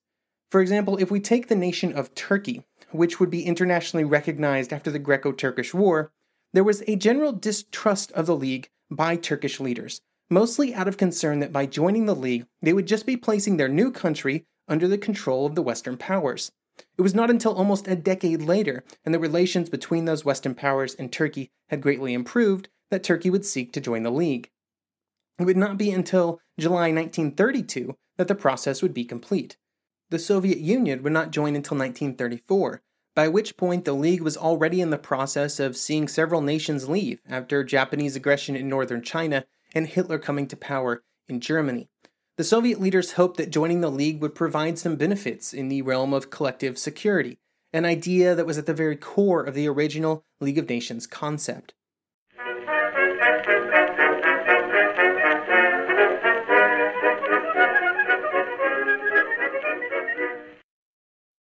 For 0.51 0.61
example, 0.61 0.97
if 0.99 1.11
we 1.11 1.21
take 1.21 1.49
the 1.49 1.57
nation 1.57 1.93
of 1.93 2.15
Turkey, 2.15 2.65
which 2.93 3.19
would 3.19 3.31
be 3.31 3.45
internationally 3.45 4.05
recognized 4.05 4.73
after 4.73 4.91
the 4.91 4.99
Greco 4.99 5.33
Turkish 5.33 5.75
War, 5.75 6.13
there 6.53 6.65
was 6.65 6.83
a 6.87 6.97
general 6.97 7.33
distrust 7.33 8.13
of 8.13 8.27
the 8.27 8.37
League 8.37 8.71
by 8.91 9.17
Turkish 9.17 9.59
leaders, 9.59 10.01
mostly 10.31 10.75
out 10.75 10.89
of 10.89 10.97
concern 10.97 11.41
that 11.41 11.53
by 11.53 11.67
joining 11.67 12.07
the 12.07 12.15
League, 12.15 12.47
they 12.63 12.73
would 12.73 12.87
just 12.87 13.07
be 13.07 13.17
placing 13.17 13.57
their 13.57 13.69
new 13.69 13.91
country 13.91 14.47
under 14.69 14.87
the 14.89 14.99
control 14.99 15.47
of 15.47 15.55
the 15.55 15.63
Western 15.63 15.97
powers. 15.97 16.53
It 16.99 17.03
was 17.03 17.15
not 17.15 17.31
until 17.31 17.55
almost 17.55 17.89
a 17.89 17.97
decade 17.97 18.43
later, 18.43 18.85
and 19.05 19.15
the 19.15 19.19
relations 19.19 19.71
between 19.71 20.05
those 20.05 20.25
Western 20.25 20.55
powers 20.55 20.95
and 20.95 21.11
Turkey 21.11 21.51
had 21.69 21.81
greatly 21.81 22.13
improved, 22.13 22.69
that 22.91 23.03
Turkey 23.03 23.31
would 23.31 23.45
seek 23.45 23.73
to 23.73 23.81
join 23.81 24.03
the 24.03 24.11
League. 24.11 24.51
It 25.39 25.45
would 25.45 25.57
not 25.57 25.79
be 25.79 25.91
until 25.91 26.41
July 26.59 26.93
1932 26.93 27.97
that 28.17 28.29
the 28.29 28.35
process 28.35 28.83
would 28.83 28.95
be 28.95 29.05
complete. 29.05 29.57
The 30.11 30.19
Soviet 30.19 30.59
Union 30.59 31.03
would 31.03 31.13
not 31.13 31.31
join 31.31 31.57
until 31.57 31.77
1934, 31.77 32.83
by 33.15 33.29
which 33.29 33.57
point 33.57 33.85
the 33.85 33.93
League 33.93 34.23
was 34.23 34.37
already 34.37 34.81
in 34.81 34.91
the 34.91 34.99
process 34.99 35.59
of 35.59 35.77
seeing 35.77 36.07
several 36.09 36.41
nations 36.41 36.89
leave 36.89 37.21
after 37.29 37.65
Japanese 37.65 38.17
aggression 38.17 38.57
in 38.57 38.69
northern 38.69 39.03
China 39.03 39.45
and 39.75 39.87
Hitler 39.87 40.19
coming 40.19 40.47
to 40.49 40.57
power 40.57 41.03
in 41.29 41.41
Germany. 41.41 41.89
The 42.37 42.45
Soviet 42.45 42.81
leaders 42.81 43.13
hoped 43.13 43.39
that 43.39 43.51
joining 43.51 43.81
the 43.81 43.91
League 43.91 44.21
would 44.21 44.35
provide 44.35 44.79
some 44.79 44.97
benefits 44.97 45.55
in 45.55 45.69
the 45.69 45.83
realm 45.83 46.13
of 46.13 46.31
collective 46.31 46.79
security, 46.79 47.39
an 47.73 47.85
idea 47.85 48.35
that 48.35 48.47
was 48.47 48.59
at 48.59 48.67
the 48.67 48.75
very 48.75 48.97
core 48.97 49.43
of 49.43 49.55
the 49.55 49.67
original 49.67 50.25
League 50.41 50.59
of 50.59 50.69
Nations 50.69 51.07
concept. 51.07 51.75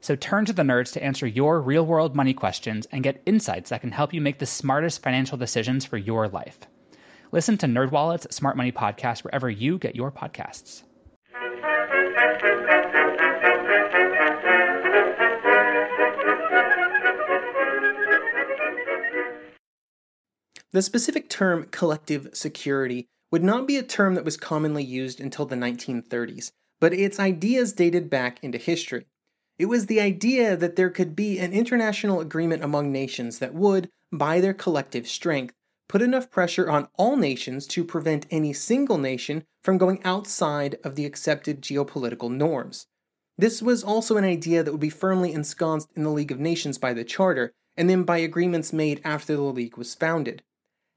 So 0.00 0.16
turn 0.16 0.46
to 0.46 0.52
the 0.52 0.62
nerds 0.62 0.92
to 0.92 1.02
answer 1.02 1.26
your 1.26 1.60
real 1.60 1.84
world 1.84 2.16
money 2.16 2.32
questions 2.32 2.86
and 2.90 3.04
get 3.04 3.22
insights 3.26 3.70
that 3.70 3.82
can 3.82 3.92
help 3.92 4.14
you 4.14 4.20
make 4.20 4.38
the 4.38 4.46
smartest 4.46 5.02
financial 5.02 5.36
decisions 5.36 5.84
for 5.84 5.98
your 5.98 6.26
life. 6.26 6.58
Listen 7.32 7.58
to 7.58 7.66
NerdWallet's 7.66 8.34
Smart 8.34 8.56
Money 8.56 8.72
Podcast 8.72 9.24
wherever 9.24 9.50
you 9.50 9.78
get 9.78 9.94
your 9.94 10.10
podcasts. 10.10 10.82
The 20.72 20.82
specific 20.82 21.28
term 21.28 21.66
collective 21.70 22.28
security 22.32 23.08
would 23.32 23.42
not 23.42 23.66
be 23.66 23.76
a 23.76 23.82
term 23.82 24.14
that 24.14 24.24
was 24.24 24.36
commonly 24.36 24.84
used 24.84 25.20
until 25.20 25.44
the 25.44 25.56
1930s, 25.56 26.52
but 26.80 26.94
its 26.94 27.20
ideas 27.20 27.72
dated 27.72 28.08
back 28.08 28.38
into 28.42 28.56
history. 28.56 29.06
It 29.60 29.68
was 29.68 29.84
the 29.84 30.00
idea 30.00 30.56
that 30.56 30.76
there 30.76 30.88
could 30.88 31.14
be 31.14 31.38
an 31.38 31.52
international 31.52 32.22
agreement 32.22 32.64
among 32.64 32.90
nations 32.90 33.40
that 33.40 33.52
would, 33.52 33.90
by 34.10 34.40
their 34.40 34.54
collective 34.54 35.06
strength, 35.06 35.52
put 35.86 36.00
enough 36.00 36.30
pressure 36.30 36.70
on 36.70 36.88
all 36.96 37.14
nations 37.14 37.66
to 37.66 37.84
prevent 37.84 38.24
any 38.30 38.54
single 38.54 38.96
nation 38.96 39.44
from 39.62 39.76
going 39.76 40.02
outside 40.02 40.78
of 40.82 40.94
the 40.94 41.04
accepted 41.04 41.60
geopolitical 41.60 42.30
norms. 42.30 42.86
This 43.36 43.60
was 43.60 43.84
also 43.84 44.16
an 44.16 44.24
idea 44.24 44.62
that 44.62 44.72
would 44.72 44.80
be 44.80 44.88
firmly 44.88 45.34
ensconced 45.34 45.90
in 45.94 46.04
the 46.04 46.10
League 46.10 46.32
of 46.32 46.40
Nations 46.40 46.78
by 46.78 46.94
the 46.94 47.04
Charter, 47.04 47.52
and 47.76 47.90
then 47.90 48.04
by 48.04 48.16
agreements 48.16 48.72
made 48.72 49.02
after 49.04 49.36
the 49.36 49.42
League 49.42 49.76
was 49.76 49.94
founded. 49.94 50.42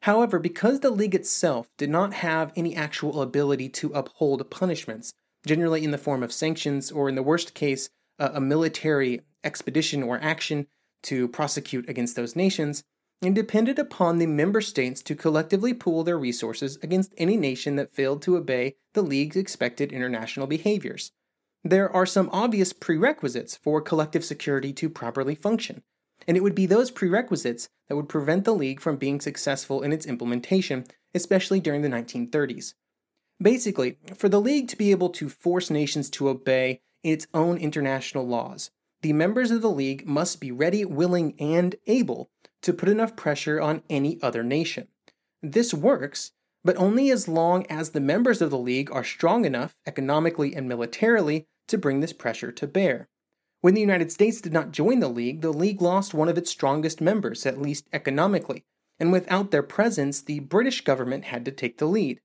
However, 0.03 0.39
because 0.39 0.79
the 0.79 0.89
League 0.89 1.15
itself 1.15 1.67
did 1.77 1.89
not 1.89 2.13
have 2.13 2.53
any 2.55 2.77
actual 2.77 3.21
ability 3.21 3.67
to 3.67 3.91
uphold 3.91 4.49
punishments, 4.49 5.11
generally 5.45 5.83
in 5.83 5.91
the 5.91 5.97
form 5.97 6.23
of 6.23 6.31
sanctions 6.31 6.93
or, 6.93 7.09
in 7.09 7.15
the 7.15 7.21
worst 7.21 7.53
case, 7.53 7.89
a 8.19 8.39
military 8.39 9.21
expedition 9.43 10.03
or 10.03 10.19
action 10.21 10.67
to 11.03 11.27
prosecute 11.27 11.89
against 11.89 12.15
those 12.15 12.35
nations, 12.35 12.83
and 13.21 13.35
depended 13.35 13.79
upon 13.79 14.17
the 14.17 14.25
member 14.25 14.61
states 14.61 15.01
to 15.01 15.15
collectively 15.15 15.73
pool 15.73 16.03
their 16.03 16.17
resources 16.17 16.77
against 16.83 17.13
any 17.17 17.37
nation 17.37 17.75
that 17.77 17.93
failed 17.93 18.21
to 18.21 18.35
obey 18.35 18.75
the 18.93 19.01
League's 19.01 19.37
expected 19.37 19.91
international 19.91 20.47
behaviors. 20.47 21.11
There 21.63 21.89
are 21.89 22.05
some 22.05 22.29
obvious 22.33 22.73
prerequisites 22.73 23.55
for 23.55 23.81
collective 23.81 24.25
security 24.25 24.73
to 24.73 24.89
properly 24.89 25.35
function, 25.35 25.83
and 26.27 26.35
it 26.35 26.43
would 26.43 26.55
be 26.55 26.65
those 26.65 26.91
prerequisites 26.91 27.69
that 27.87 27.95
would 27.95 28.09
prevent 28.09 28.43
the 28.43 28.53
League 28.53 28.81
from 28.81 28.97
being 28.97 29.21
successful 29.21 29.81
in 29.81 29.93
its 29.93 30.05
implementation, 30.05 30.85
especially 31.13 31.61
during 31.61 31.81
the 31.81 31.89
1930s. 31.89 32.73
Basically, 33.41 33.97
for 34.15 34.27
the 34.27 34.41
League 34.41 34.67
to 34.69 34.77
be 34.77 34.91
able 34.91 35.09
to 35.09 35.29
force 35.29 35.69
nations 35.69 36.09
to 36.11 36.27
obey 36.27 36.81
its 37.03 37.27
own 37.33 37.57
international 37.57 38.27
laws, 38.27 38.71
the 39.01 39.13
members 39.13 39.51
of 39.51 39.61
the 39.61 39.69
League 39.69 40.07
must 40.07 40.39
be 40.39 40.51
ready, 40.51 40.85
willing, 40.85 41.35
and 41.39 41.75
able 41.87 42.29
to 42.61 42.73
put 42.73 42.89
enough 42.89 43.15
pressure 43.15 43.59
on 43.59 43.83
any 43.89 44.17
other 44.21 44.43
nation. 44.43 44.87
This 45.41 45.73
works, 45.73 46.31
but 46.63 46.77
only 46.77 47.11
as 47.11 47.27
long 47.27 47.65
as 47.67 47.89
the 47.89 47.99
members 47.99 48.41
of 48.41 48.49
the 48.49 48.57
League 48.57 48.89
are 48.91 49.03
strong 49.03 49.43
enough, 49.43 49.75
economically 49.85 50.55
and 50.55 50.67
militarily, 50.67 51.45
to 51.67 51.77
bring 51.77 51.99
this 51.99 52.13
pressure 52.13 52.51
to 52.53 52.67
bear. 52.67 53.09
When 53.59 53.73
the 53.73 53.81
United 53.81 54.11
States 54.11 54.41
did 54.41 54.53
not 54.53 54.71
join 54.71 54.99
the 54.99 55.09
League, 55.09 55.41
the 55.41 55.53
League 55.53 55.81
lost 55.81 56.13
one 56.13 56.29
of 56.29 56.37
its 56.37 56.49
strongest 56.49 57.01
members, 57.01 57.45
at 57.45 57.61
least 57.61 57.87
economically, 57.91 58.63
and 58.99 59.11
without 59.11 59.51
their 59.51 59.63
presence, 59.63 60.21
the 60.21 60.39
British 60.39 60.81
government 60.81 61.25
had 61.25 61.43
to 61.45 61.51
take 61.51 61.77
the 61.77 61.85
lead. 61.85 62.19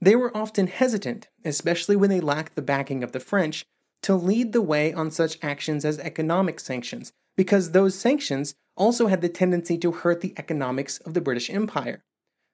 They 0.00 0.16
were 0.16 0.36
often 0.36 0.66
hesitant, 0.66 1.28
especially 1.44 1.96
when 1.96 2.10
they 2.10 2.20
lacked 2.20 2.54
the 2.54 2.62
backing 2.62 3.02
of 3.02 3.12
the 3.12 3.20
French, 3.20 3.64
to 4.02 4.14
lead 4.14 4.52
the 4.52 4.62
way 4.62 4.92
on 4.92 5.10
such 5.10 5.38
actions 5.42 5.84
as 5.84 5.98
economic 5.98 6.60
sanctions, 6.60 7.12
because 7.36 7.70
those 7.70 7.94
sanctions 7.94 8.54
also 8.76 9.06
had 9.06 9.20
the 9.20 9.28
tendency 9.28 9.78
to 9.78 9.92
hurt 9.92 10.20
the 10.20 10.34
economics 10.36 10.98
of 10.98 11.14
the 11.14 11.20
British 11.20 11.50
Empire. 11.50 12.02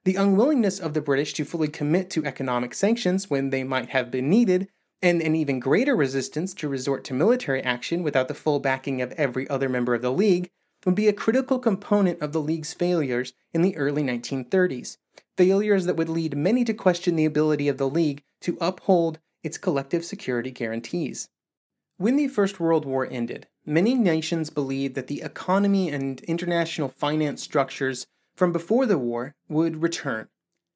The 0.05 0.17
unwillingness 0.17 0.79
of 0.79 0.95
the 0.95 1.01
British 1.01 1.35
to 1.35 1.45
fully 1.45 1.69
commit 1.69 2.11
to 2.11 2.25
economic 2.25 2.75
sanctions 2.75 3.29
when 3.29 3.51
they 3.51 3.65
might 3.65 3.91
have 3.91 4.11
been 4.11 4.29
needed, 4.29 4.69
and 5.01 5.23
an 5.23 5.35
even 5.35 5.61
greater 5.61 5.95
resistance 5.95 6.55
to 6.55 6.69
resort 6.69 7.05
to 7.05 7.15
military 7.15 7.63
action 7.63 8.03
without 8.03 8.29
the 8.29 8.35
full 8.35 8.59
backing 8.59 9.01
of 9.01 9.13
every 9.13 9.49
other 9.49 9.69
member 9.69 9.95
of 9.95 10.03
the 10.03 10.13
League, 10.13 10.51
would 10.85 10.95
be 10.95 11.09
a 11.09 11.13
critical 11.13 11.59
component 11.59 12.21
of 12.21 12.33
the 12.33 12.41
League's 12.41 12.73
failures 12.73 13.33
in 13.53 13.63
the 13.63 13.77
early 13.77 14.03
1930s. 14.03 14.97
Failures 15.37 15.87
that 15.87 15.97
would 15.97 16.09
lead 16.09 16.37
many 16.37 16.65
to 16.65 16.75
question 16.75 17.17
the 17.17 17.25
ability 17.25 17.69
of 17.69 17.79
the 17.79 17.89
League 17.89 18.23
to 18.41 18.59
uphold 18.61 19.19
its 19.43 19.59
collective 19.59 20.05
security 20.05 20.51
guarantees. 20.51 21.29
When 22.01 22.15
the 22.15 22.29
First 22.29 22.61
World 22.61 22.85
War 22.85 23.09
ended, 23.11 23.49
many 23.67 23.97
nations 23.97 24.51
believed 24.51 24.95
that 24.95 25.09
the 25.09 25.21
economy 25.21 25.89
and 25.89 26.21
international 26.21 26.91
finance 26.91 27.43
structures 27.43 28.07
from 28.37 28.53
before 28.53 28.87
the 28.87 28.97
war 28.97 29.35
would 29.49 29.83
return. 29.83 30.29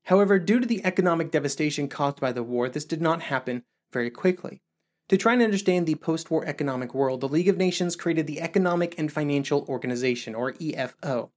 However, 0.07 0.41
due 0.41 0.59
to 0.59 0.67
the 0.67 0.85
economic 0.85 1.31
devastation 1.31 1.87
caused 1.87 2.19
by 2.19 2.33
the 2.33 2.43
war, 2.43 2.69
this 2.69 2.85
did 2.85 3.01
not 3.01 3.23
happen 3.23 3.63
very 3.93 4.11
quickly. 4.11 4.63
To 5.11 5.17
try 5.17 5.35
and 5.35 5.43
understand 5.43 5.87
the 5.87 5.95
post 5.95 6.29
war 6.29 6.45
economic 6.45 6.93
world, 6.93 7.21
the 7.21 7.29
League 7.29 7.49
of 7.49 7.57
Nations 7.57 7.95
created 7.95 8.27
the 8.27 8.41
Economic 8.41 8.99
and 8.99 9.13
Financial 9.13 9.65
Organization, 9.69 10.35
or 10.35 10.55
EFO. 10.55 11.31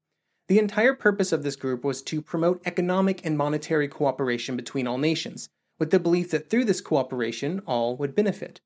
The 0.47 0.57
entire 0.57 0.95
purpose 0.95 1.31
of 1.31 1.43
this 1.43 1.55
group 1.55 1.83
was 1.83 2.01
to 2.03 2.23
promote 2.23 2.59
economic 2.65 3.23
and 3.23 3.37
monetary 3.37 3.87
cooperation 3.87 4.55
between 4.55 4.87
all 4.87 4.97
nations, 4.97 5.47
with 5.77 5.91
the 5.91 5.99
belief 5.99 6.31
that 6.31 6.49
through 6.49 6.65
this 6.65 6.81
cooperation, 6.81 7.61
all 7.67 7.95
would 7.97 8.15
benefit. 8.15 8.61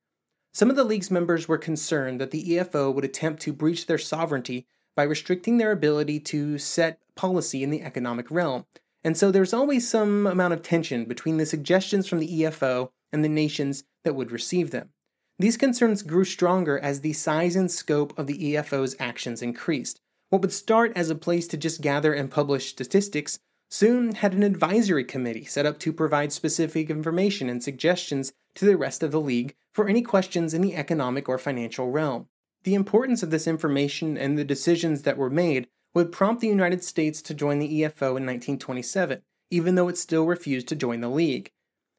Some 0.52 0.70
of 0.70 0.76
the 0.76 0.84
League's 0.84 1.12
members 1.12 1.48
were 1.48 1.58
concerned 1.58 2.20
that 2.20 2.32
the 2.32 2.44
EFO 2.52 2.94
would 2.94 3.06
attempt 3.06 3.42
to 3.44 3.54
breach 3.54 3.86
their 3.86 3.98
sovereignty 3.98 4.66
by 4.96 5.04
restricting 5.04 5.58
their 5.58 5.72
ability 5.72 6.20
to 6.22 6.58
set 6.58 7.00
policy 7.16 7.64
in 7.64 7.70
the 7.70 7.82
economic 7.82 8.30
realm, 8.32 8.66
and 9.04 9.16
so 9.16 9.32
there's 9.32 9.54
always 9.54 9.88
some 9.88 10.28
amount 10.28 10.54
of 10.54 10.62
tension 10.62 11.06
between 11.06 11.38
the 11.38 11.46
suggestions 11.46 12.08
from 12.08 12.20
the 12.20 12.42
EFO 12.42 12.90
and 13.14 13.24
the 13.24 13.30
nations 13.30 13.84
that 14.04 14.16
would 14.16 14.32
receive 14.32 14.72
them. 14.72 14.90
These 15.38 15.58
concerns 15.58 16.04
grew 16.04 16.26
stronger 16.26 16.78
as 16.78 17.00
the 17.00 17.14
size 17.14 17.56
and 17.56 17.72
scope 17.72 18.18
of 18.18 18.28
the 18.28 18.54
EFO's 18.54 18.96
actions 19.00 19.42
increased. 19.42 20.02
What 20.30 20.42
would 20.42 20.52
start 20.52 20.92
as 20.96 21.10
a 21.10 21.16
place 21.16 21.48
to 21.48 21.58
just 21.58 21.82
gather 21.82 22.14
and 22.14 22.30
publish 22.30 22.70
statistics 22.70 23.40
soon 23.70 24.16
had 24.16 24.34
an 24.34 24.44
advisory 24.44 25.04
committee 25.04 25.46
set 25.46 25.66
up 25.66 25.80
to 25.80 25.94
provide 25.94 26.32
specific 26.32 26.90
information 26.90 27.50
and 27.50 27.64
suggestions 27.64 28.34
to 28.56 28.66
the 28.66 28.78
rest 28.78 29.04
of 29.04 29.12
the 29.12 29.22
League 29.22 29.56
for 29.74 29.88
any 29.88 30.02
questions 30.02 30.54
in 30.54 30.62
the 30.62 30.76
economic 30.76 31.30
or 31.30 31.38
financial 31.38 31.92
realm. 31.92 32.28
The 32.64 32.76
importance 32.76 33.24
of 33.24 33.30
this 33.30 33.48
information 33.48 34.18
and 34.18 34.38
the 34.38 34.44
decisions 34.44 35.04
that 35.04 35.18
were 35.18 35.30
made 35.30 35.68
would 35.94 36.12
prompt 36.12 36.42
the 36.42 36.48
United 36.48 36.84
States 36.84 37.22
to 37.22 37.34
join 37.34 37.60
the 37.60 37.82
EFO 37.82 38.18
in 38.18 38.26
1927, 38.26 39.22
even 39.50 39.76
though 39.76 39.88
it 39.88 39.98
still 39.98 40.26
refused 40.26 40.68
to 40.68 40.76
join 40.76 41.02
the 41.02 41.10
League. 41.10 41.52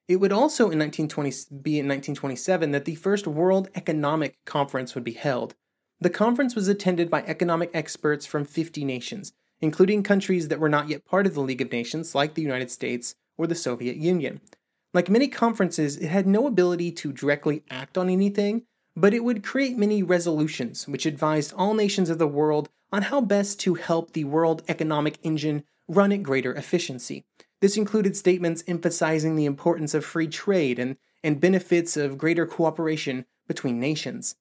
It 0.08 0.16
would 0.16 0.32
also 0.32 0.64
in 0.64 0.78
1920, 0.78 1.30
be 1.62 1.78
in 1.78 1.86
1927 1.86 2.72
that 2.72 2.84
the 2.84 2.96
first 2.96 3.26
World 3.26 3.68
Economic 3.74 4.36
Conference 4.44 4.94
would 4.94 5.04
be 5.04 5.12
held. 5.12 5.54
The 6.00 6.10
conference 6.10 6.54
was 6.54 6.66
attended 6.66 7.10
by 7.10 7.22
economic 7.22 7.70
experts 7.74 8.26
from 8.26 8.44
50 8.44 8.84
nations, 8.84 9.32
including 9.60 10.02
countries 10.02 10.48
that 10.48 10.60
were 10.60 10.68
not 10.68 10.88
yet 10.88 11.04
part 11.04 11.26
of 11.26 11.34
the 11.34 11.40
League 11.40 11.60
of 11.60 11.72
Nations, 11.72 12.14
like 12.14 12.34
the 12.34 12.42
United 12.42 12.70
States 12.70 13.14
or 13.36 13.46
the 13.46 13.54
Soviet 13.54 13.96
Union. 13.96 14.40
Like 14.92 15.08
many 15.08 15.28
conferences, 15.28 15.96
it 15.96 16.08
had 16.08 16.26
no 16.26 16.46
ability 16.46 16.92
to 16.92 17.12
directly 17.12 17.62
act 17.70 17.96
on 17.96 18.08
anything, 18.08 18.62
but 18.96 19.14
it 19.14 19.22
would 19.22 19.44
create 19.44 19.78
many 19.78 20.02
resolutions 20.02 20.88
which 20.88 21.06
advised 21.06 21.52
all 21.54 21.74
nations 21.74 22.10
of 22.10 22.18
the 22.18 22.26
world 22.26 22.68
on 22.92 23.02
how 23.02 23.20
best 23.20 23.60
to 23.60 23.74
help 23.74 24.12
the 24.12 24.24
world 24.24 24.62
economic 24.68 25.18
engine 25.22 25.64
run 25.86 26.12
at 26.12 26.22
greater 26.22 26.52
efficiency. 26.54 27.24
This 27.60 27.76
included 27.76 28.16
statements 28.16 28.64
emphasizing 28.66 29.36
the 29.36 29.44
importance 29.44 29.94
of 29.94 30.04
free 30.04 30.28
trade 30.28 30.78
and, 30.78 30.96
and 31.22 31.40
benefits 31.40 31.96
of 31.96 32.18
greater 32.18 32.46
cooperation 32.46 33.26
between 33.46 33.78
nations. 33.78 34.36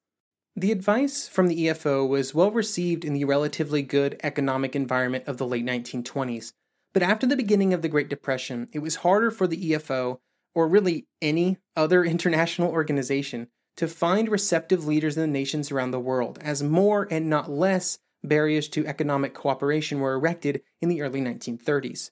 The 0.56 0.72
advice 0.72 1.28
from 1.28 1.48
the 1.48 1.68
EFO 1.68 2.08
was 2.08 2.36
well 2.36 2.52
received 2.52 3.06
in 3.06 3.14
the 3.14 3.26
relatively 3.26 3.82
good 3.82 4.20
economic 4.24 4.76
environment 4.76 5.26
of 5.28 5.38
the 5.38 5.48
late 5.48 5.66
1920s, 5.66 6.54
but 6.94 7.04
after 7.04 7.28
the 7.28 7.38
beginning 7.38 7.74
of 7.74 7.82
the 7.82 7.88
Great 7.88 8.10
Depression, 8.10 8.68
it 8.74 8.80
was 8.80 8.98
harder 8.98 9.32
for 9.32 9.48
the 9.48 9.72
EFO 9.72 10.20
or 10.56 10.68
really 10.68 11.08
any 11.22 11.58
other 11.76 12.04
international 12.16 12.72
organization, 12.72 13.48
to 13.78 13.88
find 13.88 14.28
receptive 14.28 14.86
leaders 14.86 15.16
in 15.16 15.22
the 15.22 15.28
nations 15.28 15.72
around 15.72 15.92
the 15.92 16.00
world, 16.00 16.38
as 16.42 16.62
more 16.62 17.08
and 17.10 17.30
not 17.30 17.50
less 17.50 18.00
barriers 18.24 18.68
to 18.68 18.86
economic 18.86 19.34
cooperation 19.34 20.02
were 20.02 20.14
erected 20.14 20.62
in 20.82 20.90
the 20.90 21.02
early 21.02 21.22
1930s. 21.22 22.12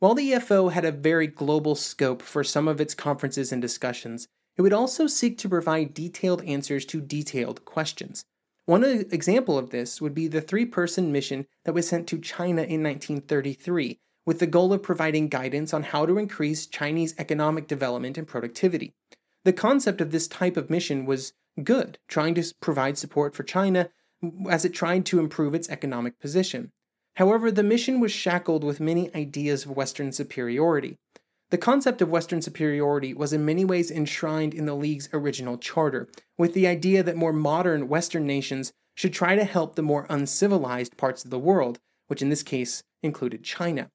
While 0.00 0.14
the 0.14 0.32
EFO 0.32 0.72
had 0.72 0.84
a 0.84 0.90
very 0.90 1.28
global 1.28 1.76
scope 1.76 2.22
for 2.22 2.42
some 2.42 2.66
of 2.66 2.80
its 2.80 2.94
conferences 2.94 3.52
and 3.52 3.62
discussions, 3.62 4.26
it 4.60 4.62
would 4.62 4.72
also 4.74 5.06
seek 5.06 5.38
to 5.38 5.48
provide 5.48 5.94
detailed 5.94 6.44
answers 6.44 6.84
to 6.84 7.00
detailed 7.00 7.64
questions. 7.64 8.26
One 8.66 8.84
example 8.84 9.56
of 9.56 9.70
this 9.70 10.02
would 10.02 10.14
be 10.14 10.28
the 10.28 10.42
three 10.42 10.66
person 10.66 11.10
mission 11.10 11.46
that 11.64 11.72
was 11.72 11.88
sent 11.88 12.06
to 12.08 12.18
China 12.18 12.60
in 12.60 12.82
1933 12.82 13.98
with 14.26 14.38
the 14.38 14.46
goal 14.46 14.74
of 14.74 14.82
providing 14.82 15.28
guidance 15.28 15.72
on 15.72 15.84
how 15.84 16.04
to 16.04 16.18
increase 16.18 16.66
Chinese 16.66 17.14
economic 17.16 17.68
development 17.68 18.18
and 18.18 18.28
productivity. 18.28 18.92
The 19.46 19.54
concept 19.54 20.02
of 20.02 20.10
this 20.10 20.28
type 20.28 20.58
of 20.58 20.68
mission 20.68 21.06
was 21.06 21.32
good, 21.64 21.98
trying 22.06 22.34
to 22.34 22.44
provide 22.60 22.98
support 22.98 23.34
for 23.34 23.44
China 23.44 23.88
as 24.50 24.66
it 24.66 24.74
tried 24.74 25.06
to 25.06 25.20
improve 25.20 25.54
its 25.54 25.70
economic 25.70 26.20
position. 26.20 26.70
However, 27.14 27.50
the 27.50 27.62
mission 27.62 27.98
was 27.98 28.12
shackled 28.12 28.62
with 28.62 28.78
many 28.78 29.10
ideas 29.14 29.64
of 29.64 29.70
Western 29.70 30.12
superiority. 30.12 30.98
The 31.50 31.58
concept 31.58 32.00
of 32.00 32.08
Western 32.08 32.42
superiority 32.42 33.12
was 33.12 33.32
in 33.32 33.44
many 33.44 33.64
ways 33.64 33.90
enshrined 33.90 34.54
in 34.54 34.66
the 34.66 34.76
League's 34.76 35.08
original 35.12 35.58
charter, 35.58 36.08
with 36.38 36.54
the 36.54 36.68
idea 36.68 37.02
that 37.02 37.16
more 37.16 37.32
modern 37.32 37.88
Western 37.88 38.24
nations 38.24 38.72
should 38.94 39.12
try 39.12 39.34
to 39.34 39.44
help 39.44 39.74
the 39.74 39.82
more 39.82 40.06
uncivilized 40.08 40.96
parts 40.96 41.24
of 41.24 41.30
the 41.30 41.40
world, 41.40 41.80
which 42.06 42.22
in 42.22 42.28
this 42.28 42.44
case 42.44 42.84
included 43.02 43.42
China. 43.42 43.88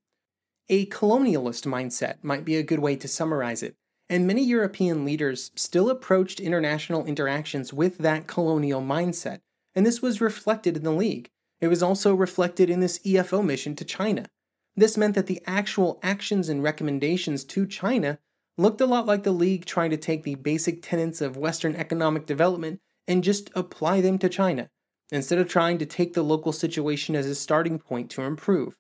A 0.68 0.86
colonialist 0.88 1.66
mindset 1.66 2.16
might 2.22 2.44
be 2.44 2.58
a 2.58 2.64
good 2.64 2.80
way 2.80 2.98
to 2.98 3.08
summarize 3.08 3.64
it, 3.64 3.76
and 4.10 4.28
many 4.28 4.44
European 4.44 5.06
leaders 5.06 5.52
still 5.56 5.90
approached 5.90 6.42
international 6.42 7.06
interactions 7.06 7.72
with 7.72 8.00
that 8.00 8.28
colonial 8.28 8.82
mindset, 8.82 9.40
and 9.74 9.86
this 9.86 10.02
was 10.02 10.20
reflected 10.20 10.76
in 10.76 10.84
the 10.84 10.92
League. 10.92 11.30
It 11.62 11.70
was 11.70 11.82
also 11.82 12.16
reflected 12.16 12.70
in 12.70 12.82
this 12.82 13.00
EFO 13.00 13.46
mission 13.46 13.78
to 13.78 13.86
China. 13.86 14.26
This 14.78 14.98
meant 14.98 15.16
that 15.16 15.28
the 15.28 15.42
actual 15.46 16.00
actions 16.04 16.50
and 16.50 16.62
recommendations 16.62 17.44
to 17.46 17.66
China 17.66 18.20
looked 18.58 18.82
a 18.82 18.86
lot 18.86 19.06
like 19.06 19.24
the 19.24 19.32
League 19.32 19.66
trying 19.66 19.92
to 19.92 19.98
take 19.98 20.24
the 20.24 20.36
basic 20.36 20.82
tenets 20.82 21.22
of 21.22 21.38
Western 21.38 21.76
economic 21.76 22.26
development 22.26 22.80
and 23.08 23.24
just 23.24 23.50
apply 23.56 24.02
them 24.02 24.18
to 24.20 24.30
China, 24.30 24.70
instead 25.12 25.40
of 25.40 25.48
trying 25.48 25.78
to 25.78 25.86
take 25.86 26.14
the 26.14 26.24
local 26.24 26.52
situation 26.52 27.16
as 27.16 27.26
a 27.26 27.36
starting 27.36 27.80
point 27.80 28.10
to 28.12 28.22
improve. 28.22 28.76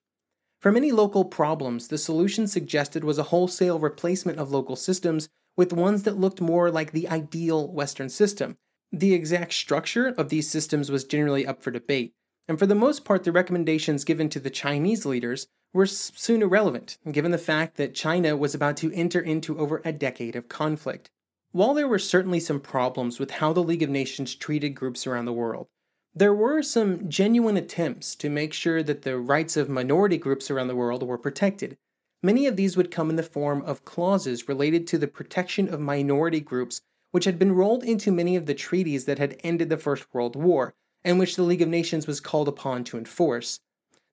For 0.59 0.71
many 0.71 0.91
local 0.91 1.25
problems, 1.25 1.89
the 1.89 1.97
solution 1.97 2.47
suggested 2.47 3.03
was 3.03 3.19
a 3.19 3.23
wholesale 3.23 3.79
replacement 3.79 4.39
of 4.39 4.51
local 4.51 4.75
systems 4.75 5.29
with 5.55 5.71
ones 5.71 6.03
that 6.03 6.17
looked 6.17 6.41
more 6.41 6.71
like 6.71 6.91
the 6.91 7.07
ideal 7.07 7.71
Western 7.71 8.09
system. 8.09 8.57
The 8.91 9.13
exact 9.13 9.53
structure 9.53 10.07
of 10.17 10.29
these 10.29 10.49
systems 10.49 10.89
was 10.89 11.03
generally 11.03 11.45
up 11.45 11.61
for 11.61 11.71
debate, 11.71 12.13
and 12.47 12.59
for 12.59 12.65
the 12.65 12.75
most 12.75 13.05
part, 13.05 13.23
the 13.23 13.31
recommendations 13.31 14.03
given 14.03 14.29
to 14.29 14.39
the 14.39 14.49
Chinese 14.49 15.05
leaders 15.05 15.47
were 15.73 15.85
soon 15.85 16.41
irrelevant, 16.41 16.97
given 17.11 17.31
the 17.31 17.37
fact 17.37 17.75
that 17.77 17.95
China 17.95 18.37
was 18.37 18.55
about 18.55 18.77
to 18.77 18.93
enter 18.93 19.19
into 19.19 19.59
over 19.59 19.81
a 19.83 19.91
decade 19.91 20.35
of 20.35 20.47
conflict. 20.47 21.09
While 21.51 21.73
there 21.73 21.87
were 21.87 21.99
certainly 21.99 22.39
some 22.39 22.59
problems 22.59 23.19
with 23.19 23.31
how 23.31 23.53
the 23.53 23.63
League 23.63 23.83
of 23.83 23.89
Nations 23.89 24.35
treated 24.35 24.69
groups 24.69 25.07
around 25.07 25.25
the 25.25 25.33
world, 25.33 25.67
there 26.13 26.33
were 26.33 26.61
some 26.61 27.09
genuine 27.09 27.57
attempts 27.57 28.15
to 28.15 28.29
make 28.29 28.53
sure 28.53 28.81
that 28.83 29.01
the 29.01 29.17
rights 29.17 29.57
of 29.57 29.67
minority 29.67 30.17
groups 30.17 30.49
around 30.49 30.67
the 30.67 30.75
world 30.75 31.03
were 31.03 31.17
protected. 31.17 31.77
Many 32.23 32.47
of 32.47 32.55
these 32.55 32.77
would 32.77 32.89
come 32.89 33.09
in 33.09 33.17
the 33.17 33.23
form 33.23 33.61
of 33.63 33.83
clauses 33.83 34.47
related 34.47 34.87
to 34.87 34.97
the 34.97 35.07
protection 35.07 35.67
of 35.67 35.79
minority 35.81 36.39
groups, 36.39 36.81
which 37.11 37.25
had 37.25 37.37
been 37.37 37.51
rolled 37.53 37.83
into 37.83 38.11
many 38.11 38.35
of 38.35 38.45
the 38.45 38.53
treaties 38.53 39.05
that 39.05 39.19
had 39.19 39.37
ended 39.43 39.69
the 39.69 39.77
First 39.77 40.13
World 40.13 40.35
War, 40.35 40.73
and 41.05 41.19
which 41.19 41.35
the 41.35 41.43
League 41.43 41.61
of 41.61 41.69
Nations 41.69 42.07
was 42.07 42.19
called 42.19 42.49
upon 42.49 42.83
to 42.85 42.97
enforce. 42.97 43.59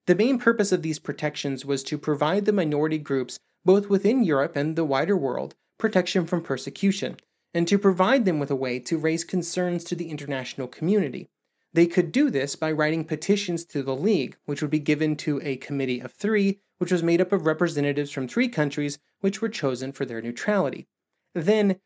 The 0.05 0.15
main 0.15 0.37
purpose 0.37 0.71
of 0.71 0.83
these 0.83 0.99
protections 0.99 1.65
was 1.65 1.83
to 1.83 1.97
provide 1.97 2.45
the 2.45 2.53
minority 2.53 2.99
groups, 2.99 3.39
both 3.65 3.89
within 3.89 4.23
Europe 4.23 4.55
and 4.55 4.75
the 4.75 4.85
wider 4.85 5.17
world, 5.17 5.55
protection 5.79 6.25
from 6.25 6.43
persecution, 6.43 7.17
and 7.53 7.67
to 7.67 7.79
provide 7.79 8.25
them 8.25 8.39
with 8.39 8.51
a 8.51 8.55
way 8.55 8.79
to 8.79 8.97
raise 8.97 9.23
concerns 9.23 9.83
to 9.85 9.95
the 9.95 10.09
international 10.09 10.67
community. 10.67 11.27
They 11.73 11.87
could 11.87 12.11
do 12.11 12.29
this 12.29 12.55
by 12.55 12.71
writing 12.71 13.03
petitions 13.03 13.65
to 13.65 13.81
the 13.81 13.95
League, 13.95 14.37
which 14.45 14.61
would 14.61 14.69
be 14.69 14.79
given 14.79 15.15
to 15.17 15.41
a 15.43 15.57
committee 15.57 15.99
of 15.99 16.11
three, 16.11 16.59
which 16.77 16.91
was 16.91 17.01
made 17.01 17.21
up 17.21 17.31
of 17.31 17.47
representatives 17.47 18.11
from 18.11 18.27
three 18.27 18.47
countries 18.47 18.99
which 19.21 19.41
were 19.41 19.49
chosen 19.49 19.91
for 19.91 20.05
their 20.05 20.21
neutrality. 20.21 20.85
Then, 21.33 21.79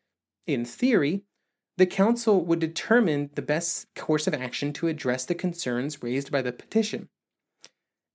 in 0.46 0.66
theory, 0.66 1.24
the 1.78 1.86
Council 1.86 2.44
would 2.44 2.60
determine 2.60 3.30
the 3.36 3.42
best 3.42 3.88
course 3.96 4.28
of 4.28 4.34
action 4.34 4.74
to 4.74 4.88
address 4.88 5.26
the 5.26 5.36
concerns 5.36 6.02
raised 6.02 6.32
by 6.32 6.42
the 6.42 6.52
petition. 6.52 7.08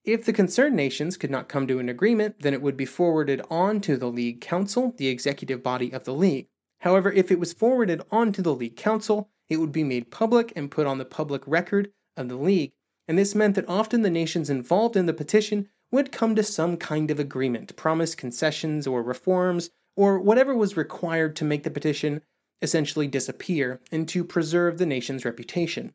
If 0.03 0.25
the 0.25 0.33
concerned 0.33 0.75
nations 0.75 1.15
could 1.15 1.31
not 1.31 1.47
come 1.47 1.65
to 1.67 1.79
an 1.79 1.87
agreement, 1.87 2.41
then 2.41 2.53
it 2.53 2.61
would 2.61 2.75
be 2.75 2.85
forwarded 2.85 3.41
on 3.49 3.79
to 3.81 3.95
the 3.95 4.11
League 4.11 4.41
Council, 4.41 4.93
the 4.97 5.07
executive 5.07 5.63
body 5.63 5.93
of 5.93 6.03
the 6.03 6.13
League. 6.13 6.47
However, 6.81 7.09
if 7.09 7.31
it 7.31 7.39
was 7.39 7.53
forwarded 7.53 8.01
on 8.11 8.33
to 8.33 8.41
the 8.41 8.53
League 8.53 8.75
Council, 8.75 9.29
it 9.49 9.57
would 9.57 9.71
be 9.71 9.85
made 9.85 10.11
public 10.11 10.51
and 10.57 10.69
put 10.69 10.85
on 10.85 10.97
the 10.97 11.05
public 11.05 11.41
record 11.47 11.91
of 12.17 12.27
the 12.27 12.35
League, 12.35 12.73
and 13.07 13.17
this 13.17 13.33
meant 13.33 13.55
that 13.55 13.69
often 13.69 14.01
the 14.01 14.09
nations 14.09 14.49
involved 14.49 14.97
in 14.97 15.05
the 15.05 15.13
petition 15.13 15.69
would 15.89 16.11
come 16.11 16.35
to 16.35 16.43
some 16.43 16.75
kind 16.75 17.09
of 17.09 17.19
agreement, 17.19 17.75
promise 17.77 18.13
concessions 18.13 18.85
or 18.85 19.01
reforms, 19.01 19.69
or 19.95 20.19
whatever 20.19 20.53
was 20.53 20.75
required 20.75 21.35
to 21.37 21.45
make 21.45 21.63
the 21.63 21.69
petition 21.69 22.21
essentially 22.63 23.05
disappear 23.05 23.81
and 23.91 24.07
to 24.09 24.23
preserve 24.23 24.77
the 24.79 24.85
nation's 24.85 25.25
reputation. 25.25 25.93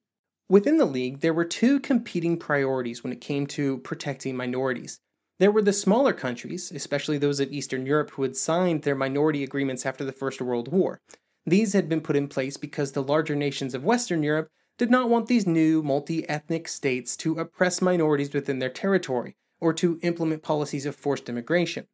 Within 0.49 0.77
the 0.77 0.85
League, 0.85 1.21
there 1.21 1.35
were 1.35 1.45
two 1.45 1.81
competing 1.81 2.37
priorities 2.37 3.03
when 3.03 3.13
it 3.13 3.21
came 3.21 3.47
to 3.49 3.79
protecting 3.79 4.37
minorities. 4.37 5.01
There 5.39 5.51
were 5.51 5.63
the 5.63 5.73
smaller 5.73 6.13
countries, 6.13 6.71
especially 6.73 7.19
those 7.19 7.41
of 7.41 7.53
Eastern 7.53 7.87
Europe, 7.87 8.11
who 8.13 8.23
had 8.23 8.37
signed 8.37 8.83
their 8.83 8.95
minority 8.95 9.43
agreements 9.43 9.87
after 9.87 10.05
the 10.05 10.13
First 10.13 10.41
World 10.41 10.69
War. 10.69 11.01
These 11.47 11.73
had 11.73 11.89
been 11.89 12.01
put 12.01 12.17
in 12.17 12.29
place 12.29 12.57
because 12.57 12.93
the 12.93 13.03
larger 13.03 13.35
nations 13.35 13.75
of 13.75 13.85
Western 13.85 14.23
Europe 14.23 14.51
did 14.79 14.91
not 14.91 15.09
want 15.09 15.27
these 15.27 15.47
new 15.47 15.83
multi 15.83 16.29
ethnic 16.29 16.69
states 16.69 17.17
to 17.19 17.39
oppress 17.39 17.81
minorities 17.81 18.33
within 18.33 18.59
their 18.59 18.69
territory 18.69 19.37
or 19.61 19.73
to 19.75 19.99
implement 20.03 20.43
policies 20.43 20.87
of 20.87 20.95
forced 20.95 21.29
immigration. 21.29 21.87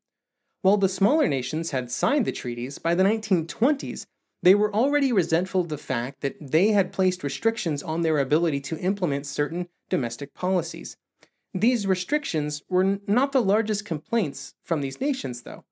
While 0.63 0.77
the 0.77 0.89
smaller 0.89 1.29
nations 1.29 1.71
had 1.71 1.91
signed 1.91 2.25
the 2.25 2.33
treaties, 2.33 2.79
by 2.79 2.95
the 2.95 3.03
1920s, 3.05 4.07
they 4.45 4.55
were 4.55 4.75
already 4.75 5.11
resentful 5.11 5.63
of 5.63 5.71
the 5.71 5.79
fact 5.79 6.21
that 6.21 6.37
they 6.39 6.69
had 6.69 6.93
placed 6.93 7.25
restrictions 7.25 7.83
on 7.83 8.03
their 8.03 8.19
ability 8.19 8.61
to 8.61 8.79
implement 8.79 9.27
certain 9.27 9.69
domestic 9.89 10.35
policies. 10.35 10.99
These 11.55 11.87
restrictions 11.87 12.63
were 12.69 12.99
not 13.07 13.33
the 13.33 13.41
largest 13.41 13.87
complaints 13.87 14.55
from 14.63 14.83
these 14.83 15.01
nations, 15.01 15.43
though, 15.43 15.65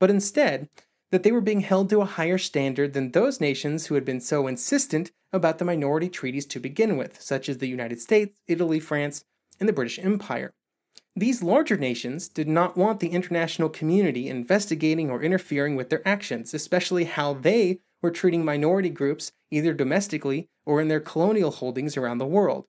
but 0.00 0.08
instead 0.08 0.70
that 1.10 1.22
they 1.22 1.32
were 1.32 1.42
being 1.42 1.60
held 1.60 1.90
to 1.90 2.00
a 2.00 2.06
higher 2.06 2.38
standard 2.38 2.94
than 2.94 3.10
those 3.10 3.42
nations 3.42 3.86
who 3.86 3.94
had 3.94 4.06
been 4.06 4.20
so 4.20 4.46
insistent 4.46 5.12
about 5.30 5.58
the 5.58 5.64
minority 5.64 6.08
treaties 6.08 6.46
to 6.46 6.58
begin 6.58 6.96
with, 6.96 7.20
such 7.20 7.48
as 7.48 7.58
the 7.58 7.68
United 7.68 8.00
States, 8.00 8.40
Italy, 8.48 8.80
France, 8.80 9.24
and 9.60 9.68
the 9.68 9.72
British 9.72 9.98
Empire. 9.98 10.54
These 11.14 11.42
larger 11.42 11.76
nations 11.76 12.28
did 12.28 12.48
not 12.48 12.76
want 12.76 13.00
the 13.00 13.08
international 13.08 13.68
community 13.68 14.28
investigating 14.28 15.10
or 15.10 15.22
interfering 15.22 15.76
with 15.76 15.90
their 15.90 16.06
actions, 16.08 16.54
especially 16.54 17.04
how 17.04 17.34
they 17.34 17.80
were 18.04 18.10
treating 18.10 18.44
minority 18.44 18.90
groups 18.90 19.32
either 19.50 19.72
domestically 19.72 20.46
or 20.66 20.78
in 20.78 20.88
their 20.88 21.00
colonial 21.00 21.50
holdings 21.50 21.96
around 21.96 22.18
the 22.18 22.26
world. 22.26 22.66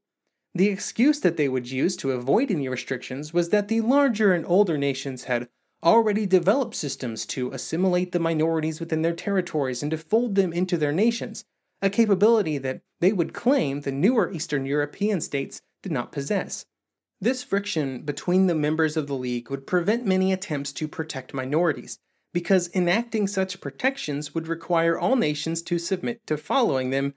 The 0.55 0.69
excuse 0.69 1.19
that 1.19 1.35
they 1.35 1.49
would 1.49 1.69
use 1.69 1.97
to 1.97 2.13
avoid 2.13 2.49
any 2.49 2.69
restrictions 2.69 3.33
was 3.33 3.49
that 3.49 3.67
the 3.67 3.81
larger 3.81 4.33
and 4.33 4.45
older 4.47 4.77
nations 4.77 5.25
had 5.25 5.49
already 5.83 6.25
developed 6.25 6.73
systems 6.73 7.25
to 7.25 7.51
assimilate 7.51 8.13
the 8.13 8.19
minorities 8.19 8.79
within 8.79 9.01
their 9.01 9.13
territories 9.13 9.83
and 9.83 9.91
to 9.91 9.97
fold 9.97 10.35
them 10.35 10.53
into 10.53 10.77
their 10.77 10.93
nations, 10.93 11.43
a 11.81 11.89
capability 11.89 12.57
that 12.57 12.79
they 13.01 13.11
would 13.11 13.33
claim 13.33 13.81
the 13.81 13.91
newer 13.91 14.31
Eastern 14.31 14.65
European 14.65 15.19
states 15.19 15.61
did 15.83 15.91
not 15.91 16.13
possess. 16.13 16.65
This 17.19 17.43
friction 17.43 18.03
between 18.03 18.47
the 18.47 18.55
members 18.55 18.95
of 18.95 19.07
the 19.07 19.17
League 19.17 19.49
would 19.49 19.67
prevent 19.67 20.05
many 20.05 20.31
attempts 20.31 20.71
to 20.71 20.87
protect 20.87 21.33
minorities, 21.33 21.99
because 22.35 22.69
enacting 22.75 23.27
such 23.27 23.61
protections 23.61 24.35
would 24.35 24.45
require 24.45 24.99
all 24.99 25.15
nations 25.15 25.61
to 25.61 25.79
submit 25.79 26.27
to 26.27 26.35
following 26.35 26.89
them, 26.89 27.13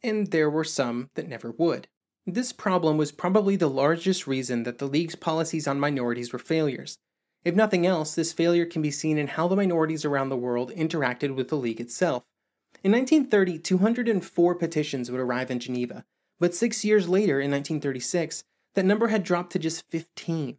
and 0.00 0.28
there 0.28 0.48
were 0.48 0.62
some 0.62 1.10
that 1.16 1.26
never 1.26 1.50
would. 1.50 1.88
This 2.24 2.52
problem 2.52 2.96
was 2.96 3.10
probably 3.10 3.56
the 3.56 3.68
largest 3.68 4.28
reason 4.28 4.62
that 4.62 4.78
the 4.78 4.86
League's 4.86 5.16
policies 5.16 5.66
on 5.66 5.80
minorities 5.80 6.32
were 6.32 6.38
failures. 6.38 6.98
If 7.44 7.56
nothing 7.56 7.84
else, 7.84 8.14
this 8.14 8.32
failure 8.32 8.64
can 8.64 8.80
be 8.80 8.92
seen 8.92 9.18
in 9.18 9.26
how 9.26 9.48
the 9.48 9.56
minorities 9.56 10.04
around 10.04 10.28
the 10.28 10.36
world 10.36 10.70
interacted 10.76 11.34
with 11.34 11.48
the 11.48 11.56
League 11.56 11.80
itself. 11.80 12.22
In 12.84 12.92
1930, 12.92 13.58
204 13.58 14.54
petitions 14.54 15.10
would 15.10 15.20
arrive 15.20 15.50
in 15.50 15.58
Geneva, 15.58 16.04
but 16.38 16.54
six 16.54 16.84
years 16.84 17.08
later, 17.08 17.40
in 17.40 17.50
1936, 17.50 18.44
that 18.74 18.84
number 18.84 19.08
had 19.08 19.24
dropped 19.24 19.50
to 19.50 19.58
just 19.58 19.90
15. 19.90 20.58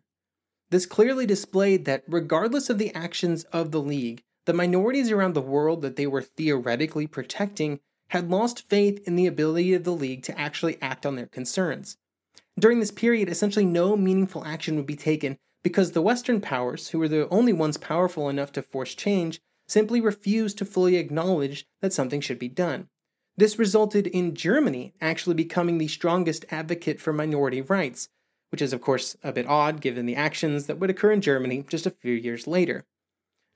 This 0.71 0.85
clearly 0.85 1.25
displayed 1.25 1.83
that, 1.85 2.03
regardless 2.07 2.69
of 2.69 2.77
the 2.77 2.95
actions 2.95 3.43
of 3.51 3.71
the 3.71 3.81
League, 3.81 4.23
the 4.45 4.53
minorities 4.53 5.11
around 5.11 5.33
the 5.33 5.41
world 5.41 5.81
that 5.81 5.97
they 5.97 6.07
were 6.07 6.21
theoretically 6.21 7.07
protecting 7.07 7.81
had 8.09 8.29
lost 8.29 8.69
faith 8.69 9.05
in 9.05 9.17
the 9.17 9.27
ability 9.27 9.73
of 9.73 9.83
the 9.83 9.91
League 9.91 10.23
to 10.23 10.39
actually 10.39 10.81
act 10.81 11.05
on 11.05 11.17
their 11.17 11.27
concerns. 11.27 11.97
During 12.57 12.79
this 12.79 12.91
period, 12.91 13.27
essentially 13.27 13.65
no 13.65 13.97
meaningful 13.97 14.45
action 14.45 14.77
would 14.77 14.85
be 14.85 14.95
taken 14.95 15.37
because 15.61 15.91
the 15.91 16.01
Western 16.01 16.39
powers, 16.39 16.89
who 16.89 16.99
were 16.99 17.09
the 17.09 17.27
only 17.29 17.53
ones 17.53 17.77
powerful 17.77 18.29
enough 18.29 18.53
to 18.53 18.61
force 18.61 18.95
change, 18.95 19.41
simply 19.67 19.99
refused 19.99 20.57
to 20.57 20.65
fully 20.65 20.95
acknowledge 20.95 21.65
that 21.81 21.93
something 21.93 22.21
should 22.21 22.39
be 22.39 22.49
done. 22.49 22.87
This 23.35 23.59
resulted 23.59 24.07
in 24.07 24.35
Germany 24.35 24.93
actually 25.01 25.35
becoming 25.35 25.77
the 25.77 25.87
strongest 25.87 26.45
advocate 26.49 26.99
for 27.01 27.11
minority 27.11 27.61
rights, 27.61 28.09
which 28.51 28.61
is, 28.61 28.73
of 28.73 28.81
course, 28.81 29.15
a 29.23 29.31
bit 29.31 29.47
odd 29.47 29.81
given 29.81 30.05
the 30.05 30.15
actions 30.15 30.67
that 30.67 30.77
would 30.77 30.89
occur 30.89 31.11
in 31.11 31.21
Germany 31.21 31.65
just 31.67 31.85
a 31.85 31.91
few 31.91 32.13
years 32.13 32.47
later. 32.47 32.85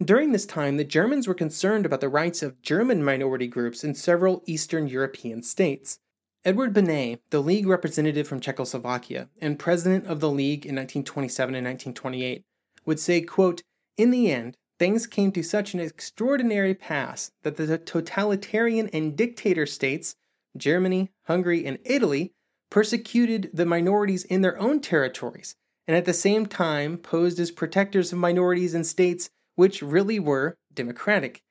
During 0.03 0.31
this 0.31 0.45
time, 0.45 0.75
the 0.77 0.83
Germans 0.83 1.27
were 1.27 1.33
concerned 1.33 1.85
about 1.85 2.01
the 2.01 2.09
rights 2.09 2.43
of 2.43 2.61
German 2.61 3.03
minority 3.03 3.47
groups 3.47 3.83
in 3.83 3.95
several 3.95 4.43
Eastern 4.45 4.87
European 4.87 5.41
states. 5.41 5.99
Edward 6.43 6.73
Beneš, 6.73 7.19
the 7.29 7.41
League 7.41 7.65
representative 7.65 8.27
from 8.27 8.39
Czechoslovakia 8.39 9.29
and 9.41 9.57
president 9.57 10.05
of 10.05 10.19
the 10.19 10.29
League 10.29 10.65
in 10.65 10.75
1927 10.75 11.55
and 11.55 11.65
1928, 11.65 12.43
would 12.85 12.99
say, 12.99 13.21
quote, 13.21 13.63
In 13.97 14.11
the 14.11 14.31
end, 14.31 14.57
things 14.77 15.07
came 15.07 15.31
to 15.31 15.41
such 15.41 15.73
an 15.73 15.79
extraordinary 15.79 16.75
pass 16.75 17.31
that 17.41 17.55
the 17.55 17.77
totalitarian 17.77 18.89
and 18.89 19.15
dictator 19.17 19.65
states, 19.65 20.15
Germany, 20.55 21.09
Hungary, 21.23 21.65
and 21.65 21.79
Italy, 21.83 22.34
persecuted 22.75 23.49
the 23.53 23.65
minorities 23.65 24.25
in 24.25 24.41
their 24.41 24.59
own 24.59 24.81
territories, 24.81 25.55
and 25.87 25.95
at 25.95 26.03
the 26.03 26.13
same 26.13 26.45
time 26.45 26.97
posed 26.97 27.39
as 27.39 27.49
protectors 27.49 28.11
of 28.11 28.19
minorities 28.19 28.73
in 28.73 28.83
states 28.83 29.29
which 29.55 29.81
really 29.81 30.19
were 30.19 30.57
democratic. 30.73 31.41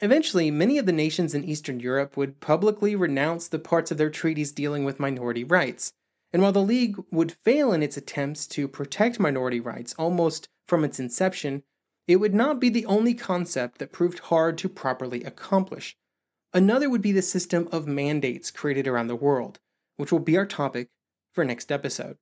Eventually, 0.00 0.50
many 0.50 0.78
of 0.78 0.86
the 0.86 0.92
nations 0.92 1.34
in 1.34 1.44
Eastern 1.44 1.78
Europe 1.78 2.16
would 2.16 2.40
publicly 2.40 2.96
renounce 2.96 3.46
the 3.46 3.58
parts 3.58 3.90
of 3.90 3.98
their 3.98 4.08
treaties 4.08 4.50
dealing 4.50 4.82
with 4.82 4.98
minority 4.98 5.44
rights. 5.44 5.92
And 6.32 6.40
while 6.40 6.52
the 6.52 6.62
League 6.62 6.96
would 7.10 7.36
fail 7.44 7.70
in 7.70 7.82
its 7.82 7.98
attempts 7.98 8.46
to 8.46 8.66
protect 8.66 9.20
minority 9.20 9.60
rights 9.60 9.94
almost 9.98 10.48
from 10.66 10.84
its 10.84 10.98
inception, 10.98 11.64
it 12.08 12.16
would 12.16 12.34
not 12.34 12.60
be 12.60 12.70
the 12.70 12.86
only 12.86 13.12
concept 13.12 13.76
that 13.76 13.92
proved 13.92 14.20
hard 14.20 14.56
to 14.56 14.70
properly 14.70 15.22
accomplish. 15.22 15.98
Another 16.54 16.88
would 16.88 17.02
be 17.02 17.10
the 17.10 17.20
system 17.20 17.68
of 17.72 17.88
mandates 17.88 18.52
created 18.52 18.86
around 18.86 19.08
the 19.08 19.16
world, 19.16 19.58
which 19.96 20.12
will 20.12 20.20
be 20.20 20.36
our 20.36 20.46
topic 20.46 20.88
for 21.32 21.44
next 21.44 21.72
episode. 21.72 22.16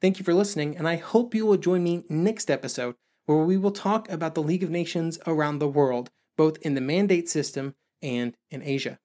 Thank 0.00 0.18
you 0.18 0.24
for 0.24 0.32
listening, 0.32 0.74
and 0.76 0.88
I 0.88 0.96
hope 0.96 1.34
you 1.34 1.44
will 1.44 1.58
join 1.58 1.84
me 1.84 2.04
next 2.08 2.50
episode 2.50 2.94
where 3.26 3.44
we 3.44 3.58
will 3.58 3.72
talk 3.72 4.10
about 4.10 4.34
the 4.34 4.42
League 4.42 4.62
of 4.62 4.70
Nations 4.70 5.18
around 5.26 5.58
the 5.58 5.68
world, 5.68 6.10
both 6.38 6.56
in 6.62 6.74
the 6.74 6.80
mandate 6.80 7.28
system 7.28 7.74
and 8.00 8.34
in 8.50 8.62
Asia. 8.62 8.98